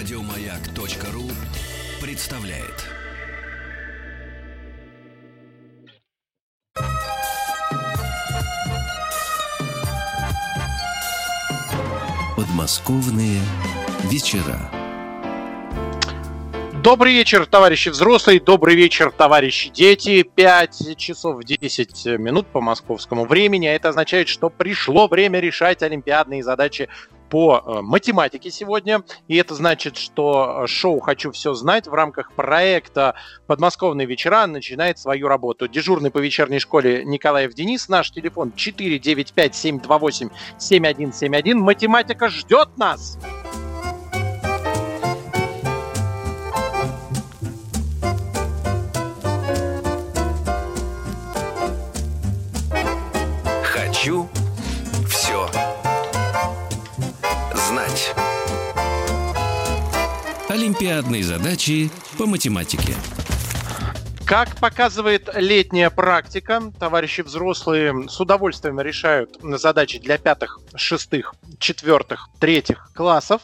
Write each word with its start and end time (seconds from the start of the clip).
Радиомаяк.ру 0.00 1.28
представляет. 2.00 2.86
Подмосковные 12.34 13.42
вечера. 14.04 14.70
Добрый 16.82 17.12
вечер, 17.12 17.44
товарищи 17.44 17.90
взрослые, 17.90 18.40
добрый 18.40 18.76
вечер, 18.76 19.10
товарищи 19.10 19.68
дети. 19.68 20.22
5 20.22 20.96
часов 20.96 21.44
10 21.44 22.06
минут 22.18 22.46
по 22.46 22.62
московскому 22.62 23.26
времени. 23.26 23.66
А 23.66 23.74
это 23.74 23.90
означает, 23.90 24.28
что 24.28 24.48
пришло 24.48 25.08
время 25.08 25.40
решать 25.40 25.82
олимпиадные 25.82 26.42
задачи 26.42 26.88
по 27.30 27.62
э, 27.64 27.80
математике 27.80 28.50
сегодня. 28.50 29.02
И 29.28 29.36
это 29.36 29.54
значит, 29.54 29.96
что 29.96 30.66
шоу 30.66 31.00
«Хочу 31.00 31.32
все 31.32 31.54
знать» 31.54 31.86
в 31.86 31.94
рамках 31.94 32.32
проекта 32.32 33.14
«Подмосковные 33.46 34.06
вечера» 34.06 34.46
начинает 34.46 34.98
свою 34.98 35.28
работу. 35.28 35.66
Дежурный 35.68 36.10
по 36.10 36.18
вечерней 36.18 36.58
школе 36.58 37.02
Николаев 37.04 37.54
Денис. 37.54 37.88
Наш 37.88 38.10
телефон 38.10 38.52
495-728-7171. 38.56 41.54
Математика 41.54 42.28
ждет 42.28 42.76
нас! 42.76 43.16
Хочу 43.16 43.39
Олимпиадные 60.60 61.22
задачи 61.22 61.90
по 62.18 62.26
математике. 62.26 62.92
Как 64.26 64.56
показывает 64.56 65.30
летняя 65.34 65.88
практика, 65.88 66.62
товарищи 66.78 67.22
взрослые 67.22 68.10
с 68.10 68.20
удовольствием 68.20 68.78
решают 68.78 69.38
задачи 69.42 69.98
для 69.98 70.18
пятых, 70.18 70.60
шестых, 70.74 71.34
четвертых, 71.58 72.28
третьих 72.40 72.90
классов. 72.94 73.40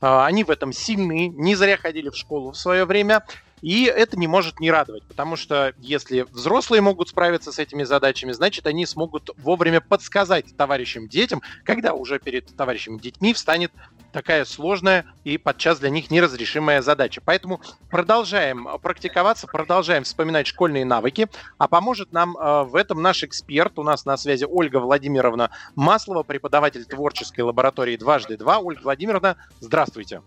А, 0.00 0.24
они 0.24 0.42
в 0.42 0.48
этом 0.48 0.72
сильны, 0.72 1.28
не 1.28 1.54
зря 1.54 1.76
ходили 1.76 2.08
в 2.08 2.16
школу 2.16 2.52
в 2.52 2.56
свое 2.56 2.86
время. 2.86 3.24
И 3.60 3.84
это 3.84 4.18
не 4.18 4.26
может 4.26 4.60
не 4.60 4.70
радовать, 4.70 5.04
потому 5.04 5.36
что 5.36 5.72
если 5.78 6.26
взрослые 6.30 6.82
могут 6.82 7.08
справиться 7.08 7.50
с 7.50 7.58
этими 7.58 7.82
задачами, 7.82 8.32
значит, 8.32 8.66
они 8.66 8.84
смогут 8.84 9.30
вовремя 9.38 9.80
подсказать 9.80 10.54
товарищам 10.56 11.08
детям, 11.08 11.40
когда 11.62 11.94
уже 11.94 12.18
перед 12.18 12.54
товарищами 12.56 12.98
детьми 12.98 13.32
встанет 13.32 13.72
такая 14.14 14.44
сложная 14.44 15.04
и 15.24 15.36
подчас 15.38 15.80
для 15.80 15.90
них 15.90 16.08
неразрешимая 16.08 16.82
задача. 16.82 17.20
Поэтому 17.22 17.60
продолжаем 17.90 18.68
практиковаться, 18.80 19.48
продолжаем 19.48 20.04
вспоминать 20.04 20.46
школьные 20.46 20.84
навыки, 20.84 21.28
а 21.58 21.66
поможет 21.66 22.12
нам 22.12 22.36
э, 22.36 22.62
в 22.62 22.76
этом 22.76 23.02
наш 23.02 23.24
эксперт. 23.24 23.76
У 23.76 23.82
нас 23.82 24.04
на 24.04 24.16
связи 24.16 24.44
Ольга 24.44 24.76
Владимировна 24.78 25.50
Маслова, 25.74 26.22
преподаватель 26.22 26.84
творческой 26.84 27.40
лаборатории 27.40 27.96
«Дважды 27.96 28.36
два». 28.36 28.60
Ольга 28.60 28.82
Владимировна, 28.82 29.36
здравствуйте. 29.58 30.22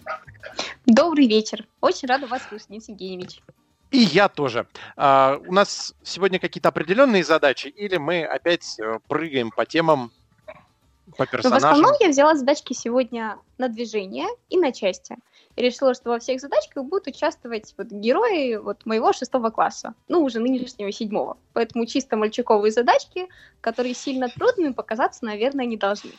Добрый 0.85 1.27
вечер. 1.27 1.65
Очень 1.79 2.09
рада 2.09 2.27
вас 2.27 2.41
слышать, 2.49 2.67
Денис 2.67 2.89
Евгеньевич. 2.89 3.39
И 3.91 3.99
я 3.99 4.27
тоже. 4.27 4.67
Uh, 4.97 5.41
у 5.47 5.53
нас 5.53 5.95
сегодня 6.03 6.39
какие-то 6.39 6.67
определенные 6.67 7.23
задачи, 7.23 7.67
или 7.67 7.95
мы 7.95 8.25
опять 8.25 8.77
uh, 8.81 8.99
прыгаем 9.07 9.49
по 9.49 9.65
темам, 9.65 10.11
по 11.15 11.25
персонажам? 11.25 11.43
Ну, 11.43 11.49
в 11.49 11.55
основном 11.55 11.91
я 11.99 12.09
взяла 12.09 12.35
задачки 12.35 12.73
сегодня 12.73 13.37
на 13.57 13.69
движение 13.69 14.27
и 14.49 14.57
на 14.57 14.71
части. 14.71 15.15
И 15.55 15.61
решила, 15.61 15.93
что 15.93 16.09
во 16.09 16.19
всех 16.19 16.41
задачках 16.41 16.83
будут 16.83 17.07
участвовать 17.07 17.73
вот 17.77 17.87
герои 17.87 18.57
вот 18.57 18.85
моего 18.85 19.13
шестого 19.13 19.49
класса, 19.49 19.93
ну, 20.07 20.23
уже 20.23 20.39
нынешнего 20.39 20.91
седьмого. 20.91 21.37
Поэтому 21.53 21.85
чисто 21.85 22.17
мальчуковые 22.17 22.71
задачки, 22.71 23.27
которые 23.61 23.93
сильно 23.93 24.29
трудными 24.29 24.73
показаться, 24.73 25.25
наверное, 25.25 25.65
не 25.65 25.77
должны. 25.77 26.11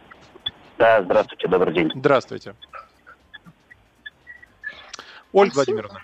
Да, 0.77 1.03
здравствуйте, 1.03 1.47
добрый 1.47 1.73
день. 1.73 1.91
Здравствуйте. 1.93 2.55
Ольга 5.33 5.53
Владимировна, 5.55 6.01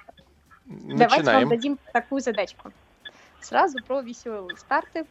Давайте 0.65 1.23
вам 1.23 1.49
дадим 1.49 1.79
такую 1.93 2.21
задачку. 2.21 2.71
Сразу 3.41 3.77
про 3.83 4.01
веселые 4.01 4.55
старты 4.57 5.05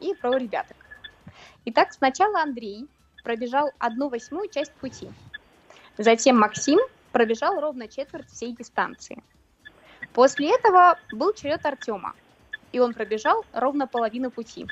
и 0.00 0.14
про 0.14 0.36
ребяток. 0.36 0.76
Итак, 1.64 1.92
сначала 1.92 2.42
Андрей 2.42 2.88
пробежал 3.22 3.70
одну 3.78 4.08
восьмую 4.08 4.48
часть 4.48 4.72
пути– 4.74 5.10
Затем 5.98 6.38
Максим 6.38 6.78
пробежал 7.12 7.58
ровно 7.58 7.88
четверть 7.88 8.28
всей 8.28 8.52
дистанции. 8.54 9.22
После 10.12 10.54
этого 10.54 10.98
был 11.10 11.32
черед 11.32 11.64
Артема, 11.64 12.14
и 12.72 12.78
он 12.78 12.92
пробежал 12.92 13.44
ровно 13.54 13.86
половину 13.86 14.30
пути. 14.30 14.68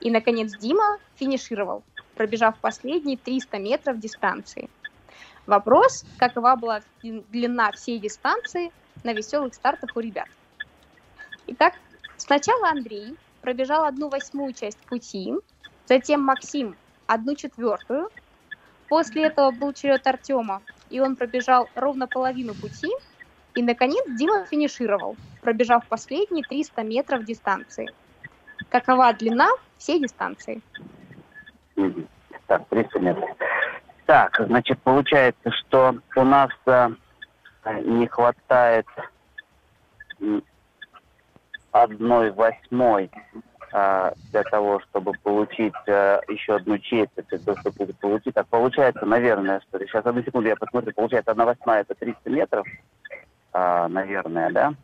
И, 0.00 0.10
наконец, 0.10 0.54
Дима 0.54 0.98
финишировал, 1.14 1.82
пробежав 2.16 2.58
последние 2.60 3.16
300 3.16 3.58
метров 3.58 3.98
дистанции. 3.98 4.68
Вопрос, 5.46 6.04
какова 6.18 6.56
была 6.56 6.82
длина 7.02 7.72
всей 7.72 7.98
дистанции 7.98 8.72
на 9.04 9.14
веселых 9.14 9.54
стартах 9.54 9.96
у 9.96 10.00
ребят. 10.00 10.28
Итак, 11.46 11.74
сначала 12.18 12.70
Андрей 12.70 13.16
пробежал 13.40 13.84
одну 13.84 14.10
восьмую 14.10 14.52
часть 14.52 14.80
пути, 14.80 15.32
затем 15.86 16.22
Максим 16.22 16.76
одну 17.06 17.34
четвертую, 17.34 18.10
После 18.88 19.26
этого 19.26 19.50
был 19.50 19.72
черед 19.72 20.06
Артема, 20.06 20.62
и 20.90 21.00
он 21.00 21.16
пробежал 21.16 21.68
ровно 21.74 22.06
половину 22.06 22.54
пути. 22.54 22.88
И, 23.54 23.62
наконец, 23.62 24.04
Дима 24.18 24.44
финишировал, 24.46 25.16
пробежав 25.40 25.86
последние 25.86 26.44
300 26.44 26.82
метров 26.82 27.24
дистанции. 27.24 27.88
Какова 28.68 29.12
длина 29.14 29.48
всей 29.78 30.00
дистанции? 30.00 30.60
Так, 32.46 32.68
300 32.68 32.98
метров. 33.00 33.30
Так, 34.04 34.36
значит, 34.46 34.80
получается, 34.82 35.50
что 35.50 35.96
у 36.14 36.22
нас 36.22 36.50
э, 36.66 36.90
не 37.82 38.06
хватает 38.06 38.86
одной 41.72 42.30
восьмой 42.30 43.10
а, 43.55 43.55
для 43.76 44.42
того, 44.44 44.80
чтобы 44.80 45.12
получить 45.22 45.74
а, 45.86 46.20
еще 46.28 46.56
одну 46.56 46.78
четверть, 46.78 47.28
для 47.28 47.38
того, 47.38 47.58
чтобы 47.58 47.92
получить. 48.00 48.32
Так 48.32 48.46
получается, 48.46 49.04
наверное, 49.04 49.60
что 49.68 49.78
сейчас, 49.80 50.06
одну 50.06 50.22
секунду, 50.22 50.48
я 50.48 50.56
посмотрю, 50.56 50.94
получается, 50.94 51.32
одна 51.32 51.44
восьмая 51.44 51.82
это 51.82 51.94
300 51.94 52.30
метров, 52.30 52.66
а, 53.52 53.86
наверное, 53.88 54.50
да? 54.50 54.74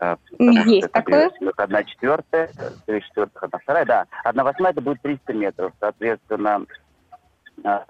А, 0.00 0.16
Есть 0.38 0.90
такое. 0.90 1.30
Одна 1.56 1.84
четвертая, 1.84 2.50
три 2.86 3.00
четвертых, 3.02 3.44
одна 3.44 3.58
вторая, 3.60 3.84
да. 3.84 4.06
Одна 4.24 4.42
восьмая 4.42 4.72
это 4.72 4.80
будет 4.80 5.00
300 5.02 5.32
метров, 5.32 5.72
соответственно, 5.78 6.66
а, 7.62 7.84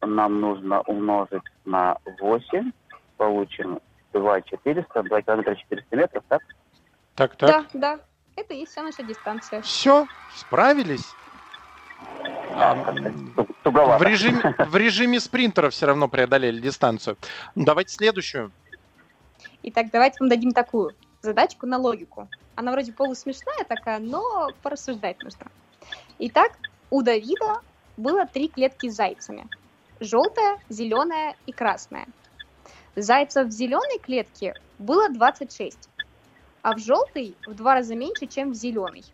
нам 0.00 0.40
нужно 0.40 0.80
умножить 0.80 1.44
на 1.64 1.96
8, 2.20 2.72
получим 3.18 3.78
2 4.14 4.40
400, 4.42 5.02
2 5.04 5.22
километра 5.22 5.54
400 5.54 5.96
метров, 5.96 6.24
так? 6.26 6.42
Так, 7.14 7.36
так. 7.36 7.48
Да, 7.48 7.66
да. 7.74 8.00
Это 8.42 8.54
и 8.54 8.66
вся 8.66 8.82
наша 8.82 9.04
дистанция. 9.04 9.62
Все, 9.62 10.08
справились. 10.34 11.14
А, 12.54 12.74
в, 12.74 14.02
режиме, 14.02 14.56
в 14.58 14.76
режиме 14.76 15.20
спринтера 15.20 15.70
все 15.70 15.86
равно 15.86 16.08
преодолели 16.08 16.60
дистанцию. 16.60 17.16
Ну, 17.54 17.64
давайте 17.64 17.94
следующую. 17.94 18.50
Итак, 19.62 19.92
давайте 19.92 20.16
вам 20.18 20.28
дадим 20.28 20.50
такую 20.50 20.90
задачку 21.20 21.66
на 21.66 21.78
логику. 21.78 22.28
Она 22.56 22.72
вроде 22.72 22.92
полусмешная 22.92 23.64
такая, 23.68 24.00
но 24.00 24.48
порассуждать 24.62 25.22
нужно. 25.22 25.46
Итак, 26.18 26.50
у 26.90 27.02
Давида 27.02 27.60
было 27.96 28.26
три 28.26 28.48
клетки 28.48 28.88
с 28.90 28.96
зайцами. 28.96 29.46
Желтая, 30.00 30.58
зеленая 30.68 31.36
и 31.46 31.52
красная. 31.52 32.08
Зайцев 32.96 33.46
в 33.46 33.50
зеленой 33.52 34.00
клетке 34.00 34.54
было 34.80 35.08
26 35.10 35.91
а 36.62 36.74
в 36.74 36.78
желтый 36.78 37.36
в 37.46 37.54
два 37.54 37.74
раза 37.74 37.94
меньше, 37.94 38.26
чем 38.26 38.52
в 38.52 38.54
зеленый. 38.54 39.04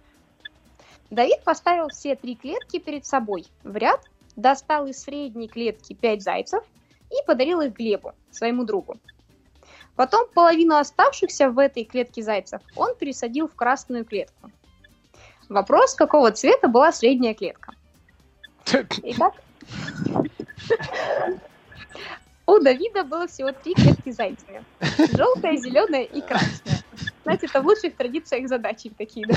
Давид 1.10 1.42
поставил 1.42 1.88
все 1.88 2.14
три 2.14 2.36
клетки 2.36 2.78
перед 2.78 3.06
собой 3.06 3.46
в 3.64 3.74
ряд, 3.76 4.00
достал 4.36 4.86
из 4.86 5.02
средней 5.02 5.48
клетки 5.48 5.94
5 5.94 6.22
зайцев 6.22 6.62
и 7.10 7.26
подарил 7.26 7.62
их 7.62 7.72
Глебу, 7.72 8.12
своему 8.30 8.64
другу. 8.64 8.98
Потом 9.96 10.28
половину 10.28 10.76
оставшихся 10.76 11.50
в 11.50 11.58
этой 11.58 11.84
клетке 11.84 12.22
зайцев 12.22 12.60
он 12.76 12.94
пересадил 12.94 13.48
в 13.48 13.54
красную 13.54 14.04
клетку. 14.04 14.50
Вопрос, 15.48 15.94
какого 15.94 16.30
цвета 16.30 16.68
была 16.68 16.92
средняя 16.92 17.34
клетка? 17.34 17.72
Итак, 18.66 19.34
у 22.46 22.58
Давида 22.60 23.04
было 23.04 23.26
всего 23.26 23.52
три 23.52 23.74
клетки 23.74 24.10
зайцами. 24.10 24.62
Желтая, 25.16 25.56
зеленая 25.56 26.02
и 26.04 26.20
красная. 26.20 26.77
Знаете, 27.28 27.46
это 27.46 27.60
в 27.60 27.66
лучших 27.66 27.94
традициях 27.94 28.48
задачи 28.48 28.90
такие, 28.96 29.26
да? 29.26 29.36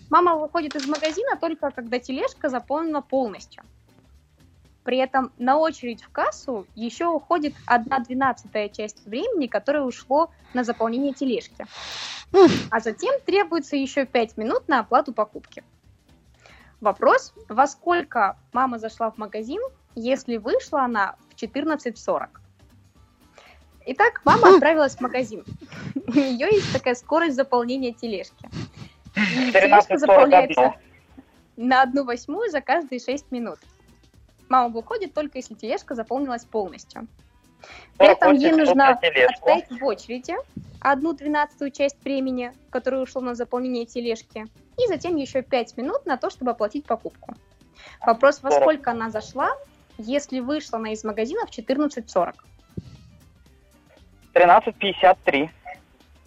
Мама 0.09 0.35
выходит 0.35 0.75
из 0.75 0.87
магазина 0.87 1.37
только 1.37 1.71
когда 1.71 1.99
тележка 1.99 2.49
заполнена 2.49 3.01
полностью. 3.01 3.63
При 4.83 4.97
этом 4.97 5.31
на 5.37 5.57
очередь 5.57 6.01
в 6.01 6.09
кассу 6.09 6.65
еще 6.75 7.05
уходит 7.05 7.53
одна 7.67 7.99
двенадцатая 7.99 8.67
часть 8.69 9.05
времени, 9.05 9.47
которое 9.47 9.83
ушло 9.83 10.31
на 10.53 10.63
заполнение 10.63 11.13
тележки. 11.13 11.65
А 12.71 12.79
затем 12.79 13.13
требуется 13.25 13.75
еще 13.75 14.05
5 14.05 14.37
минут 14.37 14.67
на 14.67 14.79
оплату 14.79 15.13
покупки. 15.13 15.63
Вопрос, 16.79 17.33
во 17.47 17.67
сколько 17.67 18.37
мама 18.53 18.79
зашла 18.79 19.11
в 19.11 19.17
магазин, 19.17 19.61
если 19.93 20.37
вышла 20.37 20.83
она 20.83 21.15
в 21.29 21.35
14.40? 21.35 22.29
Итак, 23.85 24.21
мама 24.25 24.55
отправилась 24.55 24.95
в 24.95 25.01
магазин. 25.01 25.43
У 25.95 26.11
нее 26.11 26.47
есть 26.51 26.71
такая 26.73 26.95
скорость 26.95 27.35
заполнения 27.35 27.93
тележки. 27.93 28.49
И 29.15 29.51
тележка 29.51 29.97
заполняется 29.97 30.75
на 31.57 31.83
одну 31.83 32.03
восьмую 32.03 32.49
за 32.49 32.61
каждые 32.61 32.99
6 32.99 33.31
минут. 33.31 33.59
Мама 34.51 34.67
выходит 34.67 35.13
только 35.13 35.37
если 35.37 35.53
тележка 35.53 35.95
заполнилась 35.95 36.43
полностью. 36.43 37.07
При 37.97 38.11
этом 38.11 38.33
ей 38.33 38.51
нужно 38.51 38.89
отстоять 38.89 39.69
в 39.69 39.81
очереди 39.85 40.35
одну 40.81 41.13
двенадцатую 41.13 41.71
часть 41.71 42.03
времени, 42.03 42.51
которая 42.69 42.99
ушла 42.99 43.21
на 43.21 43.33
заполнение 43.33 43.85
тележки, 43.85 44.47
и 44.77 44.87
затем 44.89 45.15
еще 45.15 45.41
5 45.41 45.77
минут 45.77 46.05
на 46.05 46.17
то, 46.17 46.29
чтобы 46.29 46.51
оплатить 46.51 46.85
покупку. 46.85 47.33
Вопрос, 48.05 48.43
во 48.43 48.51
сколько 48.51 48.91
она 48.91 49.09
зашла, 49.09 49.51
если 49.97 50.41
вышла 50.41 50.79
она 50.79 50.91
из 50.91 51.05
магазина 51.05 51.45
в 51.45 51.57
14.40? 51.57 52.35
13.53. 54.33 55.49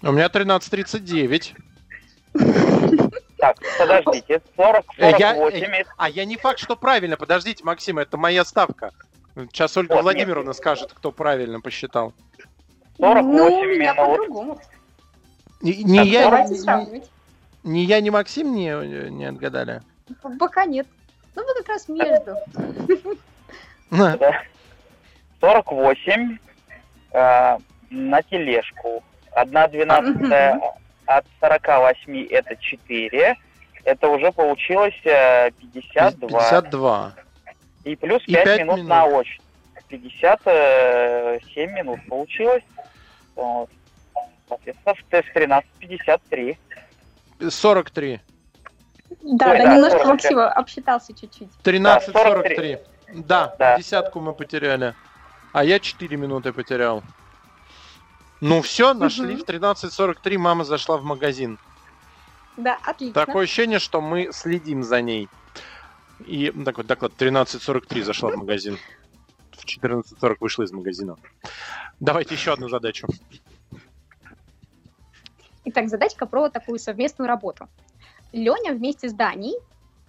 У 0.01 0.13
меня 0.13 0.29
13.39. 0.29 1.53
Так, 3.45 3.59
подождите, 3.79 4.41
40, 4.57 4.85
48. 4.97 5.19
Я, 5.19 5.81
э, 5.81 5.85
а 5.99 6.09
я 6.09 6.25
не 6.25 6.39
факт, 6.39 6.59
что 6.59 6.77
правильно. 6.77 7.19
Подождите, 7.19 7.63
Максим, 7.63 7.99
это 7.99 8.17
моя 8.17 8.43
ставка. 8.43 8.91
Сейчас 9.35 9.77
Ольга 9.77 9.97
вот, 9.97 10.03
Владимировна 10.05 10.49
нет. 10.49 10.57
скажет, 10.57 10.95
кто 10.95 11.13
правильно 11.13 11.61
посчитал. 11.61 12.15
48 12.97 13.29
ну, 13.37 13.65
минут. 13.67 13.97
по-другому. 13.97 14.61
Не, 15.61 15.77
не, 15.85 15.99
так, 15.99 16.07
я, 16.07 16.45
не, 16.47 17.03
не 17.65 17.85
я, 17.85 18.01
не 18.01 18.11
Максим 18.11 18.55
не, 18.55 19.11
не 19.11 19.27
отгадали? 19.27 19.83
Пока 20.39 20.65
нет. 20.65 20.87
Ну, 21.35 21.43
вы 21.43 21.55
как 21.55 21.69
раз 21.69 21.87
между. 21.87 22.39
48 25.41 26.39
э, 27.13 27.59
на 27.91 28.23
тележку. 28.23 29.05
Одна 29.33 29.69
двенадцатая 29.69 30.59
от 31.07 31.27
48 31.41 32.27
это 32.31 32.57
4. 32.57 33.37
Это 33.85 34.09
уже 34.09 34.33
получилось 34.33 34.95
52. 35.03 36.29
52. 36.29 37.13
И 37.85 37.97
плюс 37.97 38.23
5, 38.23 38.29
и 38.29 38.33
5 38.33 38.61
минут, 38.61 38.77
минут 38.77 38.89
на 38.89 39.07
очередь. 39.07 39.41
57 39.89 41.71
минут 41.73 42.01
получилось. 42.09 42.63
Вот. 43.37 43.69
Соответственно, 44.49 44.95
в 44.95 45.03
тест 45.11 45.33
13 45.35 45.71
53. 45.79 46.59
43. 47.49 48.21
Да, 49.23 49.51
Ой, 49.51 49.59
да, 49.59 49.65
да, 49.65 49.75
немножко 49.75 49.99
43. 49.99 50.07
Максим 50.07 50.39
обсчитался 50.39 51.15
чуть-чуть. 51.15 51.51
13 51.63 52.13
да, 52.13 52.23
43. 52.23 52.79
Да, 53.15 53.55
да, 53.59 53.77
десятку 53.79 54.21
мы 54.21 54.33
потеряли. 54.33 54.95
А 55.53 55.63
я 55.65 55.79
4 55.79 56.17
минуты 56.17 56.53
потерял. 56.53 57.03
Ну 58.41 58.63
все, 58.63 58.95
нашли. 58.95 59.35
Угу. 59.35 59.45
В 59.45 59.49
13.43 59.49 60.39
мама 60.39 60.65
зашла 60.65 60.97
в 60.97 61.05
магазин. 61.05 61.59
Да, 62.57 62.79
отлично. 62.83 63.15
Такое 63.15 63.45
ощущение, 63.45 63.79
что 63.79 64.01
мы 64.01 64.31
следим 64.33 64.83
за 64.83 65.01
ней. 65.03 65.29
И 66.27 66.51
такой 66.65 66.85
доклад 66.85 67.13
13.43 67.19 68.03
зашла 68.03 68.31
в 68.31 68.37
магазин. 68.37 68.79
В 69.53 69.65
14.40 69.65 70.37
вышла 70.41 70.63
из 70.63 70.73
магазина. 70.73 71.17
Давайте 72.01 72.35
еще 72.35 72.53
одну 72.53 72.69
задачу. 72.69 73.09
Итак, 75.65 75.89
задачка 75.89 76.27
про 76.27 76.51
такую 76.51 76.79
совместную 76.79 77.29
работу. 77.29 77.69
Леня 78.33 78.75
вместе 78.75 79.09
с 79.09 79.15
Даней 79.15 79.57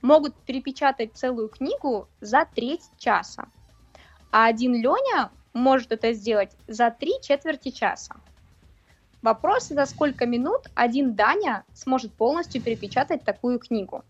могут 0.01 0.35
перепечатать 0.35 1.15
целую 1.15 1.49
книгу 1.49 2.07
за 2.19 2.45
треть 2.53 2.83
часа. 2.97 3.47
А 4.31 4.47
один 4.47 4.73
Леня 4.73 5.31
может 5.55 5.91
это 5.91 6.13
сделать 6.13 6.51
за 6.67 6.91
три 6.91 7.13
четверти 7.21 7.71
часа. 7.71 8.15
Вопрос, 9.23 9.69
за 9.69 9.85
сколько 9.87 10.27
минут 10.27 10.69
один 10.75 11.15
Даня 11.15 11.63
сможет 11.73 12.13
полностью 12.13 12.61
перепечатать 12.61 13.23
такую 13.23 13.57
книгу. 13.57 14.03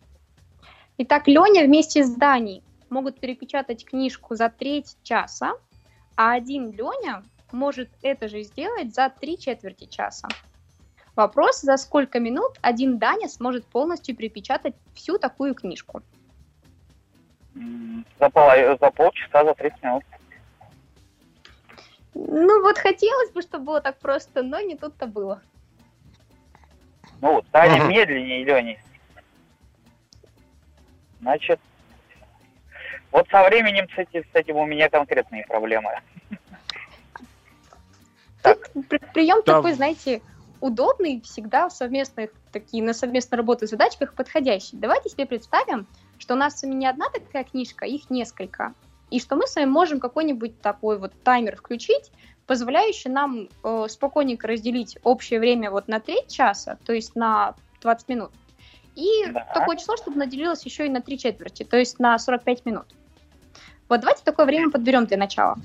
Итак, 0.97 1.27
Леня 1.27 1.63
вместе 1.63 2.03
с 2.03 2.13
Даней 2.13 2.63
могут 2.89 3.19
перепечатать 3.19 3.85
книжку 3.85 4.35
за 4.35 4.49
треть 4.49 4.97
часа, 5.03 5.53
а 6.17 6.33
один 6.33 6.71
Леня 6.71 7.23
может 7.51 7.89
это 8.01 8.27
же 8.27 8.41
сделать 8.43 8.93
за 8.93 9.09
три 9.09 9.37
четверти 9.37 9.85
часа. 9.85 10.27
Вопрос, 11.15 11.61
за 11.61 11.77
сколько 11.77 12.19
минут 12.19 12.57
один 12.61 12.97
Даня 12.97 13.29
сможет 13.29 13.65
полностью 13.65 14.15
перепечатать 14.15 14.75
всю 14.95 15.17
такую 15.17 15.55
книжку? 15.55 16.01
За, 18.19 18.29
пол, 18.29 18.49
за 18.81 18.91
полчаса, 18.91 19.45
за 19.45 19.53
30 19.53 19.83
минут. 19.83 20.03
Ну 22.15 22.61
вот 22.61 22.77
хотелось 22.77 23.31
бы, 23.31 23.41
чтобы 23.41 23.65
было 23.65 23.81
так 23.81 23.99
просто, 23.99 24.41
но 24.41 24.61
не 24.61 24.77
тут-то 24.77 25.05
было. 25.05 25.41
Ну, 27.21 27.43
Таня 27.51 27.83
угу. 27.83 27.91
медленнее 27.91 28.45
Лени. 28.45 28.81
Значит, 31.19 31.59
вот 33.11 33.27
со 33.29 33.43
временем 33.43 33.87
с 33.93 33.97
этим, 33.97 34.23
с 34.23 34.35
этим 34.35 34.55
у 34.57 34.65
меня 34.65 34.89
конкретные 34.89 35.45
проблемы. 35.45 35.89
Так. 38.41 38.69
Прием 39.13 39.41
да. 39.45 39.55
такой, 39.55 39.73
знаете, 39.73 40.21
удобный, 40.61 41.19
всегда 41.21 41.67
в 41.67 41.73
совместных, 41.73 42.31
такие, 42.51 42.83
на 42.83 42.93
совместной 42.93 43.37
работе 43.37 43.67
задачках 43.67 44.13
подходящий. 44.13 44.77
Давайте 44.77 45.09
себе 45.09 45.25
представим, 45.25 45.87
что 46.19 46.35
у 46.35 46.37
нас 46.37 46.59
с 46.59 46.63
вами 46.63 46.75
не 46.75 46.87
одна 46.87 47.09
такая 47.09 47.43
книжка, 47.43 47.85
их 47.85 48.09
несколько. 48.09 48.73
И 49.11 49.19
что 49.19 49.35
мы 49.35 49.47
с 49.47 49.55
вами 49.55 49.69
можем 49.69 49.99
какой-нибудь 49.99 50.61
такой 50.61 50.97
вот 50.97 51.13
таймер 51.23 51.55
включить, 51.55 52.11
позволяющий 52.47 53.09
нам 53.09 53.49
э, 53.63 53.85
спокойненько 53.89 54.47
разделить 54.47 54.97
общее 55.03 55.39
время 55.39 55.71
вот 55.71 55.87
на 55.87 55.99
треть 55.99 56.27
часа, 56.27 56.77
то 56.85 56.93
есть 56.93 57.15
на 57.15 57.55
20 57.81 58.09
минут. 58.09 58.31
И 58.95 59.25
да. 59.31 59.41
такое 59.53 59.77
число, 59.77 59.97
чтобы 59.97 60.17
наделилось 60.17 60.65
еще 60.65 60.85
и 60.85 60.89
на 60.89 61.01
три 61.01 61.17
четверти, 61.17 61.63
то 61.63 61.77
есть 61.77 61.99
на 61.99 62.17
45 62.17 62.65
минут. 62.65 62.85
Вот 63.89 63.99
давайте 63.99 64.23
такое 64.23 64.45
время 64.45 64.71
подберем 64.71 65.05
для 65.05 65.17
начала. 65.17 65.57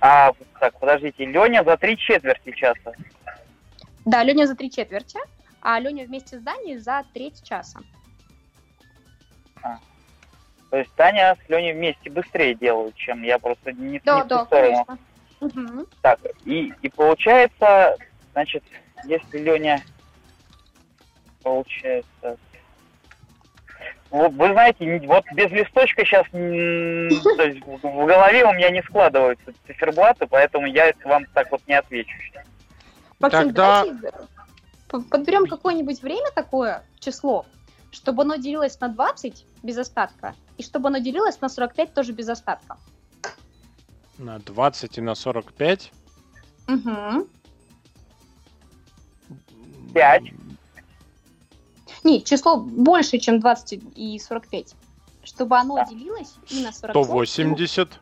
А, 0.00 0.32
так, 0.58 0.78
подождите, 0.78 1.24
Леня 1.26 1.62
за 1.64 1.76
три 1.76 1.96
четверти 1.96 2.52
часа. 2.52 2.92
Да, 4.04 4.22
Леня 4.22 4.46
за 4.46 4.54
три 4.54 4.70
четверти, 4.70 5.18
а 5.60 5.78
Леня 5.78 6.04
вместе 6.06 6.38
с 6.38 6.42
Даней 6.42 6.78
за 6.78 7.04
треть 7.12 7.42
часа. 7.42 7.80
А. 9.62 9.78
То 10.70 10.78
есть 10.78 10.92
Таня 10.94 11.36
с 11.44 11.48
Леней 11.48 11.72
вместе 11.72 12.10
быстрее 12.10 12.54
делают, 12.54 12.94
чем 12.94 13.22
я 13.22 13.38
просто 13.38 13.72
не, 13.72 14.00
да, 14.00 14.22
не 14.22 14.28
да, 14.28 14.36
в 14.36 14.40
ту 14.40 14.46
сторону. 14.46 14.84
Конечно. 14.84 14.98
Угу. 15.40 15.86
Так, 16.02 16.20
и, 16.44 16.72
и 16.82 16.88
получается, 16.88 17.96
значит, 18.32 18.62
если 19.04 19.38
Леня 19.38 19.82
получается 21.42 22.38
вы 24.10 24.48
знаете, 24.48 25.00
вот 25.06 25.24
без 25.34 25.50
листочка 25.52 26.04
сейчас 26.04 26.26
в 26.32 28.06
голове 28.06 28.44
у 28.44 28.52
меня 28.52 28.70
не 28.70 28.82
складываются 28.82 29.52
циферблаты, 29.66 30.26
поэтому 30.26 30.66
я 30.66 30.92
вам 31.04 31.26
так 31.26 31.50
вот 31.52 31.62
не 31.68 31.74
отвечу. 31.74 32.16
Максим, 33.20 33.40
Тогда... 33.40 33.84
подберем 34.90 35.46
какое-нибудь 35.46 36.02
время 36.02 36.30
такое, 36.34 36.84
число, 36.98 37.46
чтобы 37.90 38.22
оно 38.22 38.36
делилось 38.36 38.78
на 38.80 38.88
20 38.88 39.46
без 39.62 39.78
остатка, 39.78 40.34
и 40.58 40.62
чтобы 40.62 40.88
оно 40.88 40.98
делилось 40.98 41.40
на 41.40 41.48
45 41.48 41.94
тоже 41.94 42.12
без 42.12 42.28
остатка. 42.28 42.76
На 44.18 44.38
20 44.38 44.98
и 44.98 45.00
на 45.00 45.14
45? 45.14 45.92
Угу. 46.68 47.28
5. 49.94 50.22
Нет, 52.04 52.24
число 52.24 52.56
больше, 52.58 53.18
чем 53.18 53.40
20 53.40 53.80
и 53.96 54.18
45. 54.18 54.74
Чтобы 55.22 55.56
оно 55.58 55.76
да. 55.76 55.84
делилось 55.86 56.34
и 56.48 56.62
на 56.62 56.72
45. 56.72 57.04
180. 57.04 57.88
И... 57.88 57.94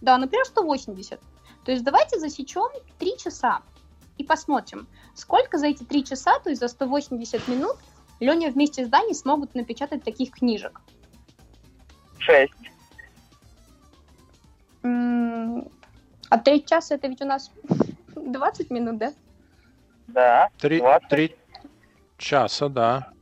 Да, 0.00 0.18
например, 0.18 0.44
180. 0.44 1.20
То 1.64 1.72
есть 1.72 1.84
давайте 1.84 2.18
засечем 2.18 2.68
3 2.98 3.16
часа 3.18 3.62
и 4.18 4.24
посмотрим, 4.24 4.86
сколько 5.14 5.58
за 5.58 5.68
эти 5.68 5.84
3 5.84 6.04
часа, 6.04 6.38
то 6.40 6.50
есть 6.50 6.60
за 6.60 6.68
180 6.68 7.48
минут, 7.48 7.76
Леня 8.20 8.50
вместе 8.50 8.84
с 8.84 8.88
Даней 8.88 9.14
смогут 9.14 9.54
напечатать 9.54 10.02
таких 10.04 10.32
книжек. 10.32 10.80
6. 12.18 12.52
А 14.82 16.38
3 16.38 16.64
часа 16.64 16.94
это 16.94 17.08
ведь 17.08 17.22
у 17.22 17.26
нас 17.26 17.52
20 18.14 18.70
минут, 18.70 18.98
да? 18.98 19.12
Да. 20.08 20.48
3, 20.58 20.82
3, 21.08 21.36
часа, 22.16 22.68
да. 22.68 23.12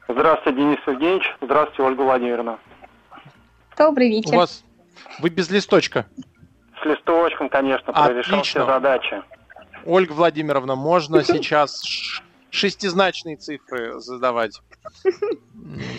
Здравствуйте, 0.08 0.58
Денис 0.58 0.78
Евгеньевич. 0.86 1.32
Здравствуйте, 1.40 1.82
Ольга 1.82 2.02
Владимировна. 2.02 2.58
Добрый 3.78 4.08
вечер. 4.08 4.34
У 4.34 4.36
вас... 4.36 4.64
Вы 5.20 5.30
без 5.30 5.50
листочка? 5.50 6.06
С 6.82 6.84
листочком, 6.84 7.48
конечно, 7.48 7.92
прорешал 7.92 8.42
все 8.42 8.66
задачи. 8.66 9.22
Ольга 9.86 10.12
Владимировна, 10.12 10.74
можно 10.74 11.22
сейчас 11.24 11.82
шестизначные 12.50 13.36
цифры 13.36 14.00
задавать. 14.00 14.60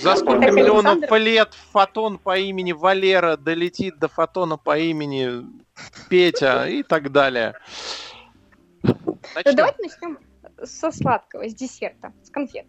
За 0.01 0.15
сколько 0.15 0.51
миллионов 0.51 1.11
лет 1.11 1.53
фотон 1.71 2.17
по 2.17 2.37
имени 2.37 2.71
Валера 2.71 3.35
долетит 3.35 3.99
до 3.99 4.07
фотона 4.07 4.57
по 4.57 4.77
имени 4.77 5.45
Петя 6.09 6.67
и 6.67 6.83
так 6.83 7.11
далее. 7.11 7.55
Начнем. 8.83 9.55
Давайте 9.55 9.83
начнем 9.83 10.19
со 10.63 10.91
сладкого, 10.91 11.49
с 11.49 11.53
десерта, 11.53 12.13
с 12.23 12.29
конфет. 12.29 12.67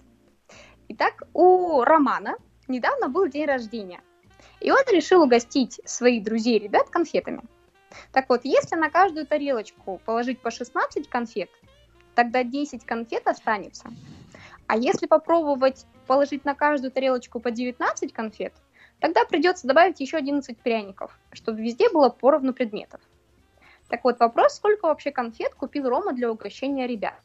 Итак, 0.89 1.23
у 1.33 1.83
Романа 1.83 2.37
недавно 2.69 3.09
был 3.09 3.29
день 3.29 3.47
рождения, 3.47 4.01
и 4.61 4.71
он 4.71 4.83
решил 4.91 5.23
угостить 5.23 5.81
своих 5.85 6.25
друзей 6.25 6.57
и 6.57 6.63
ребят 6.63 6.89
конфетами. 6.91 7.43
Так 8.13 8.29
вот, 8.29 8.41
если 8.45 8.77
на 8.77 8.91
каждую 8.91 9.27
тарелочку 9.27 10.01
положить 10.05 10.41
по 10.41 10.51
16 10.51 11.09
конфет, 11.09 11.51
тогда 12.15 12.43
10 12.43 12.85
конфет 12.85 13.27
останется. 13.27 13.91
А 14.67 14.77
если 14.77 15.07
попробовать 15.07 15.87
положить 16.07 16.45
на 16.45 16.55
каждую 16.55 16.91
тарелочку 16.91 17.41
по 17.41 17.51
19 17.51 18.13
конфет, 18.13 18.53
тогда 19.01 19.25
придется 19.25 19.67
добавить 19.67 20.01
еще 20.01 20.17
11 20.17 20.59
пряников, 20.59 21.19
чтобы 21.33 21.63
везде 21.63 21.89
было 21.91 22.09
поровну 22.09 22.53
предметов. 22.53 23.01
Так 23.89 24.03
вот, 24.05 24.19
вопрос, 24.19 24.55
сколько 24.55 24.87
вообще 24.87 25.13
конфет 25.13 25.55
купил 25.55 25.89
Рома 25.89 26.13
для 26.13 26.31
угощения 26.31 26.87
ребят? 26.87 27.21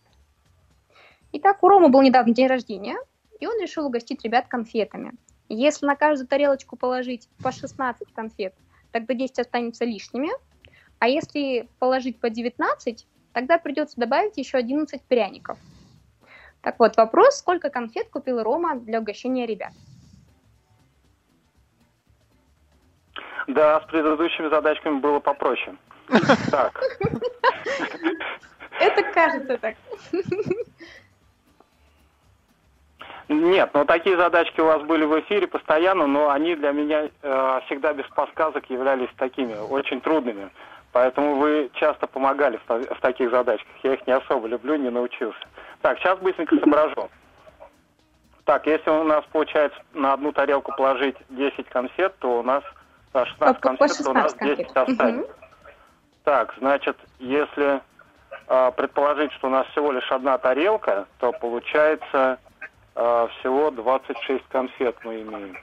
Итак, 1.32 1.64
у 1.64 1.70
Рома 1.70 1.90
был 1.90 2.02
недавно 2.02 2.34
день 2.34 2.48
рождения, 2.48 2.98
и 3.40 3.48
он 3.48 3.60
решил 3.60 3.88
угостить 3.88 4.24
ребят 4.24 4.48
конфетами. 4.48 5.14
Если 5.50 5.86
на 5.86 5.96
каждую 5.96 6.28
тарелочку 6.28 6.76
положить 6.76 7.28
по 7.42 7.52
16 7.52 8.14
конфет, 8.14 8.54
тогда 8.92 9.14
10 9.14 9.40
останется 9.40 9.86
лишними, 9.86 10.30
а 11.02 11.08
если 11.08 11.68
положить 11.80 12.20
по 12.20 12.30
19, 12.30 13.08
тогда 13.34 13.58
придется 13.58 14.00
добавить 14.00 14.38
еще 14.38 14.60
11 14.60 15.02
пряников. 15.02 15.58
Так 16.62 16.78
вот, 16.78 16.96
вопрос, 16.96 17.40
сколько 17.40 17.72
конфет 17.72 18.10
купил 18.10 18.44
Рома 18.44 18.76
для 18.76 19.00
угощения 19.00 19.48
ребят? 19.48 19.72
Да, 23.48 23.82
с 23.82 23.86
предыдущими 23.86 24.48
задачками 24.50 25.00
было 25.00 25.20
попроще. 25.20 25.76
Так. 26.52 26.80
Это 28.80 29.04
кажется 29.12 29.58
так. 29.58 29.76
Нет, 33.28 33.72
ну 33.74 33.86
такие 33.86 34.18
задачки 34.18 34.60
у 34.60 34.66
вас 34.66 34.84
были 34.84 35.06
в 35.06 35.20
эфире 35.22 35.48
постоянно, 35.48 36.06
но 36.06 36.30
они 36.30 36.56
для 36.56 36.72
меня 36.74 37.10
э, 37.24 37.60
всегда 37.66 37.94
без 37.94 38.06
подсказок 38.10 38.70
являлись 38.70 39.10
такими, 39.18 39.56
очень 39.56 40.02
трудными. 40.02 40.52
Поэтому 40.92 41.36
вы 41.36 41.72
часто 41.76 42.06
помогали 42.08 42.60
в, 42.68 42.70
в 42.70 43.00
таких 43.00 43.32
задачках. 43.32 43.72
Я 43.84 43.94
их 43.94 44.06
не 44.08 44.14
особо 44.14 44.48
люблю, 44.48 44.76
не 44.76 44.90
научился. 44.90 45.40
Так, 45.82 46.00
сейчас 46.00 46.20
быстренько 46.20 46.58
соображу. 46.58 47.10
Так, 48.46 48.66
если 48.66 48.90
у 48.90 49.04
нас 49.04 49.24
получается 49.32 49.80
на 49.94 50.14
одну 50.14 50.32
тарелку 50.34 50.74
положить 50.76 51.16
10 51.30 51.70
конфет, 51.70 52.14
то 52.20 52.40
у 52.40 52.44
нас 52.44 52.64
16 53.14 53.40
а, 53.40 53.54
конфет, 53.54 53.90
16 53.90 54.06
то 54.06 54.12
у 54.12 54.14
нас 54.14 54.34
10 54.34 54.74
конфет. 54.74 54.78
останется. 54.78 55.32
Угу. 55.32 55.42
Так, 56.24 56.54
значит, 56.58 56.98
если 57.20 57.82
э, 58.48 58.72
предположить, 58.76 59.32
что 59.34 59.48
у 59.48 59.52
нас 59.52 59.66
всего 59.68 59.92
лишь 59.92 60.12
одна 60.12 60.38
тарелка, 60.38 61.08
то 61.20 61.32
получается 61.32 62.40
э, 62.96 63.28
всего 63.40 63.72
26 63.72 64.44
конфет 64.50 64.98
мы 65.04 65.22
имеем. 65.22 65.58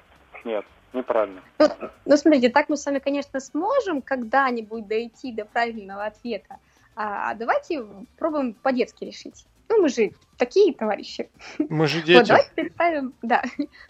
Нет, 0.45 0.65
неправильно. 0.93 1.43
Ну, 1.59 1.69
ну, 2.05 2.17
смотрите, 2.17 2.49
так 2.51 2.69
мы 2.69 2.77
с 2.77 2.87
вами, 2.87 2.99
конечно, 2.99 3.41
сможем 3.41 4.03
когда-нибудь 4.03 4.87
дойти 4.87 5.33
до 5.33 5.45
правильного 5.45 6.07
ответа. 6.07 6.59
А 6.97 7.35
давайте 7.35 7.85
пробуем 8.19 8.55
по-детски 8.55 9.05
решить. 9.05 9.47
Ну, 9.69 9.83
мы 9.83 9.89
же 9.89 10.13
такие 10.37 10.75
товарищи. 10.75 11.29
Мы 11.59 11.87
же 11.87 12.03
дети. 12.03 12.19
Вот, 12.19 12.27
давайте 12.27 12.51
представим, 12.55 13.15
да, 13.23 13.43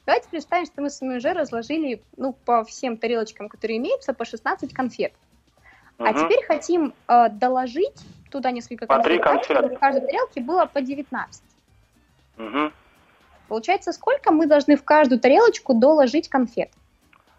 давайте 0.06 0.28
представим, 0.28 0.66
что 0.66 0.82
мы 0.82 0.90
с 0.90 1.00
вами 1.00 1.16
уже 1.16 1.32
разложили, 1.32 2.02
ну, 2.16 2.32
по 2.32 2.64
всем 2.64 2.96
тарелочкам, 2.96 3.48
которые 3.48 3.78
имеются, 3.78 4.12
по 4.12 4.24
16 4.24 4.74
конфет. 4.74 5.12
Угу. 5.98 6.08
А 6.08 6.12
теперь 6.14 6.44
хотим 6.44 6.94
э, 7.06 7.28
доложить 7.30 7.96
туда 8.30 8.50
несколько 8.50 8.86
конфет, 8.86 9.22
так, 9.22 9.44
чтобы 9.44 9.68
в 9.68 9.78
каждой 9.78 10.02
тарелке 10.02 10.40
было 10.40 10.66
по 10.66 10.80
19. 10.80 11.42
Угу. 12.38 12.72
Получается, 13.48 13.92
сколько 13.92 14.32
мы 14.32 14.46
должны 14.46 14.76
в 14.76 14.84
каждую 14.84 15.20
тарелочку 15.20 15.74
доложить 15.74 16.28
конфет? 16.28 16.70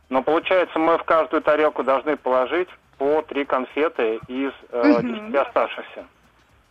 Ну, 0.10 0.24
получается, 0.24 0.80
мы 0.80 0.98
в 0.98 1.04
каждую 1.04 1.42
тарелку 1.42 1.84
должны 1.84 2.18
положить 2.18 2.70
по 2.98 3.22
три 3.22 3.46
конфеты 3.46 4.20
из 4.28 4.52
э. 4.72 5.02
10 5.02 5.36
оставшихся. 5.36 6.06